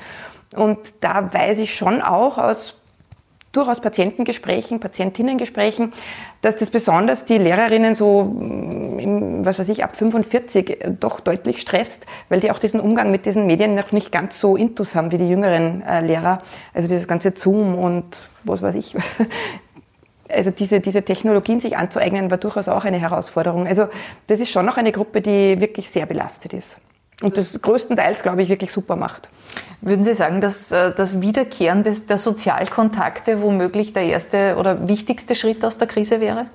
Und 0.55 0.79
da 1.01 1.33
weiß 1.33 1.59
ich 1.59 1.75
schon 1.75 2.01
auch 2.01 2.37
aus 2.37 2.75
durchaus 3.53 3.79
Patientengesprächen, 3.79 4.79
Patientinnengesprächen, 4.79 5.93
dass 6.41 6.57
das 6.57 6.71
besonders 6.71 7.25
die 7.25 7.37
Lehrerinnen 7.37 7.95
so, 7.95 8.23
mm, 8.23 9.45
was 9.45 9.59
weiß 9.59 9.69
ich, 9.69 9.83
ab 9.83 9.95
45 9.95 10.79
doch 10.99 11.19
deutlich 11.19 11.61
stresst, 11.61 12.05
weil 12.29 12.39
die 12.39 12.51
auch 12.51 12.59
diesen 12.59 12.79
Umgang 12.79 13.11
mit 13.11 13.25
diesen 13.25 13.45
Medien 13.45 13.75
noch 13.75 13.91
nicht 13.91 14.11
ganz 14.11 14.39
so 14.39 14.57
intus 14.57 14.95
haben 14.95 15.11
wie 15.11 15.19
die 15.19 15.29
jüngeren 15.29 15.83
äh, 15.83 16.01
Lehrer. 16.01 16.41
Also 16.73 16.87
dieses 16.87 17.07
ganze 17.07 17.33
Zoom 17.35 17.75
und 17.75 18.17
was 18.43 18.61
weiß 18.61 18.75
ich. 18.75 18.95
Also 20.29 20.49
diese, 20.49 20.79
diese 20.79 21.03
Technologien 21.03 21.59
sich 21.59 21.77
anzueignen, 21.77 22.31
war 22.31 22.39
durchaus 22.39 22.67
auch 22.67 22.85
eine 22.85 22.97
Herausforderung. 22.97 23.67
Also 23.67 23.87
das 24.25 24.39
ist 24.39 24.49
schon 24.49 24.65
noch 24.65 24.77
eine 24.77 24.91
Gruppe, 24.91 25.21
die 25.21 25.59
wirklich 25.59 25.91
sehr 25.91 26.07
belastet 26.07 26.53
ist. 26.53 26.79
Und 27.21 27.37
das 27.37 27.61
größtenteils, 27.61 28.23
glaube 28.23 28.41
ich, 28.43 28.49
wirklich 28.49 28.71
super 28.71 28.95
macht. 28.95 29.29
Würden 29.81 30.03
Sie 30.03 30.13
sagen, 30.13 30.41
dass 30.41 30.71
äh, 30.71 30.93
das 30.95 31.21
Wiederkehren 31.21 31.83
des, 31.83 32.05
der 32.07 32.17
Sozialkontakte 32.17 33.41
womöglich 33.41 33.93
der 33.93 34.03
erste 34.03 34.55
oder 34.57 34.87
wichtigste 34.87 35.35
Schritt 35.35 35.63
aus 35.63 35.77
der 35.77 35.87
Krise 35.87 36.19
wäre? 36.19 36.47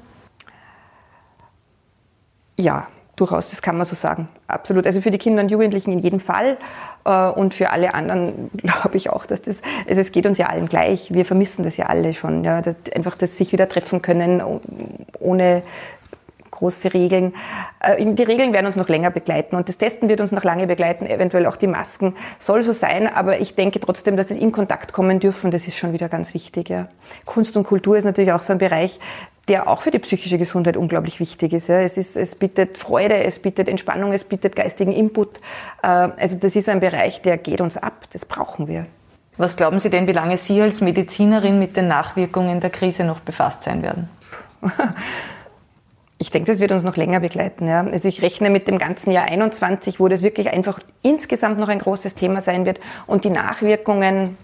Ja, 2.57 2.89
durchaus, 3.17 3.51
das 3.51 3.63
kann 3.63 3.77
man 3.77 3.85
so 3.87 3.95
sagen. 3.95 4.29
Absolut. 4.47 4.87
Also 4.87 5.01
für 5.01 5.11
die 5.11 5.19
Kinder 5.19 5.43
und 5.43 5.51
Jugendlichen 5.51 5.93
in 5.93 5.99
jedem 5.99 6.21
Fall 6.21 6.57
äh, 7.05 7.29
und 7.29 7.55
für 7.55 7.71
alle 7.71 7.95
anderen 7.95 8.51
glaube 8.57 8.97
ich 8.97 9.11
auch, 9.11 9.27
dass 9.27 9.43
das, 9.43 9.63
also 9.89 10.01
es 10.01 10.13
geht 10.13 10.27
uns 10.27 10.39
ja 10.39 10.47
allen 10.47 10.69
gleich. 10.69 11.13
Wir 11.13 11.25
vermissen 11.25 11.65
das 11.65 11.77
ja 11.77 11.87
alle 11.87 12.15
schon. 12.15 12.45
Ja, 12.45 12.63
das, 12.63 12.77
einfach 12.95 13.17
das 13.17 13.37
sich 13.37 13.53
wieder 13.53 13.69
treffen 13.69 14.03
können 14.03 14.43
ohne 15.19 15.63
große 16.59 16.93
Regeln. 16.93 17.35
Äh, 17.81 18.05
die 18.05 18.23
Regeln 18.23 18.53
werden 18.53 18.67
uns 18.67 18.77
noch 18.77 18.89
länger 18.89 19.11
begleiten 19.11 19.57
und 19.57 19.69
das 19.69 19.79
Testen 19.79 20.09
wird 20.09 20.21
uns 20.21 20.33
noch 20.33 20.45
lange 20.45 20.67
begleiten, 20.67 21.07
eventuell 21.07 21.47
auch 21.47 21.57
die 21.57 21.67
Masken. 21.67 22.15
Soll 22.39 22.63
so 22.63 22.73
sein, 22.73 23.07
aber 23.07 23.41
ich 23.41 23.55
denke 23.55 23.81
trotzdem, 23.81 24.17
dass 24.17 24.27
das 24.27 24.37
in 24.37 24.53
Kontakt 24.53 24.93
kommen 24.93 25.21
dürfen, 25.21 25.51
das 25.51 25.67
ist 25.67 25.79
schon 25.79 25.93
wieder 25.93 26.09
ganz 26.09 26.35
wichtig. 26.35 26.69
Ja. 26.69 26.89
Kunst 27.25 27.57
und 27.57 27.65
Kultur 27.65 27.97
ist 27.97 28.05
natürlich 28.05 28.33
auch 28.33 28.41
so 28.41 28.53
ein 28.53 28.59
Bereich, 28.59 29.01
der 29.49 29.69
auch 29.69 29.81
für 29.81 29.91
die 29.91 29.99
psychische 29.99 30.37
Gesundheit 30.37 30.77
unglaublich 30.77 31.21
wichtig 31.21 31.53
ist. 31.53 31.69
Ja. 31.69 31.81
Es, 31.81 31.97
ist 31.97 32.17
es 32.17 32.35
bietet 32.35 32.77
Freude, 32.77 33.23
es 33.25 33.39
bietet 33.39 33.69
Entspannung, 33.69 34.13
es 34.13 34.25
bietet 34.25 34.57
geistigen 34.57 34.93
Input. 34.93 35.39
Äh, 35.83 35.87
also 35.87 36.37
das 36.37 36.57
ist 36.57 36.69
ein 36.69 36.81
Bereich, 36.81 37.23
der 37.23 37.39
geht 37.39 37.61
uns 37.61 37.77
ab, 37.77 38.07
das 38.13 38.25
brauchen 38.25 38.69
wir. 38.69 38.87
Was 39.37 39.57
glauben 39.57 39.79
Sie 39.79 39.89
denn, 39.89 40.09
wie 40.09 40.13
lange 40.13 40.37
Sie 40.37 40.61
als 40.61 40.81
Medizinerin 40.81 41.61
mit 41.61 41.77
den 41.77 41.87
Nachwirkungen 41.87 42.59
der 42.59 42.71
Krise 42.71 43.05
noch 43.05 43.21
befasst 43.21 43.63
sein 43.63 43.83
werden? 43.83 44.11
Ich 46.21 46.31
denke, 46.31 46.51
das 46.51 46.59
wird 46.59 46.73
uns 46.73 46.83
noch 46.83 46.97
länger 46.97 47.21
begleiten. 47.21 47.69
Ja. 47.69 47.85
Also 47.85 48.09
ich 48.09 48.23
rechne 48.23 48.51
mit 48.51 48.67
dem 48.67 48.79
ganzen 48.79 49.13
Jahr 49.13 49.27
21, 49.27 50.01
wo 50.01 50.09
das 50.09 50.23
wirklich 50.23 50.51
einfach 50.51 50.81
insgesamt 51.03 51.61
noch 51.61 51.69
ein 51.69 51.79
großes 51.79 52.17
Thema 52.17 52.41
sein 52.41 52.67
wird. 52.67 52.81
Und 53.07 53.25
die 53.25 53.31
Nachwirkungen, 53.31 54.37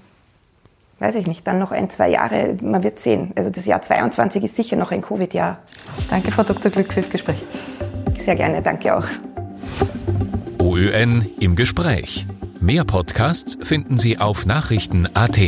weiß 1.00 1.16
ich 1.16 1.26
nicht, 1.26 1.46
dann 1.48 1.58
noch 1.58 1.72
ein, 1.72 1.90
zwei 1.90 2.08
Jahre, 2.10 2.56
man 2.62 2.84
wird 2.84 3.00
sehen. 3.00 3.32
Also 3.34 3.50
das 3.50 3.66
Jahr 3.66 3.82
22 3.82 4.44
ist 4.44 4.54
sicher 4.54 4.76
noch 4.76 4.92
ein 4.92 5.02
Covid-Jahr. 5.02 5.58
Danke, 6.08 6.30
Frau 6.30 6.44
Dr. 6.44 6.70
Glück, 6.70 6.92
fürs 6.92 7.10
Gespräch. 7.10 7.44
Sehr 8.18 8.36
gerne, 8.36 8.62
danke 8.62 8.96
auch. 8.96 9.06
OÖN 10.60 11.26
im 11.40 11.56
Gespräch. 11.56 12.26
Mehr 12.60 12.84
Podcasts 12.84 13.58
finden 13.60 13.98
Sie 13.98 14.18
auf 14.18 14.46
Nachrichten.at. 14.46 15.38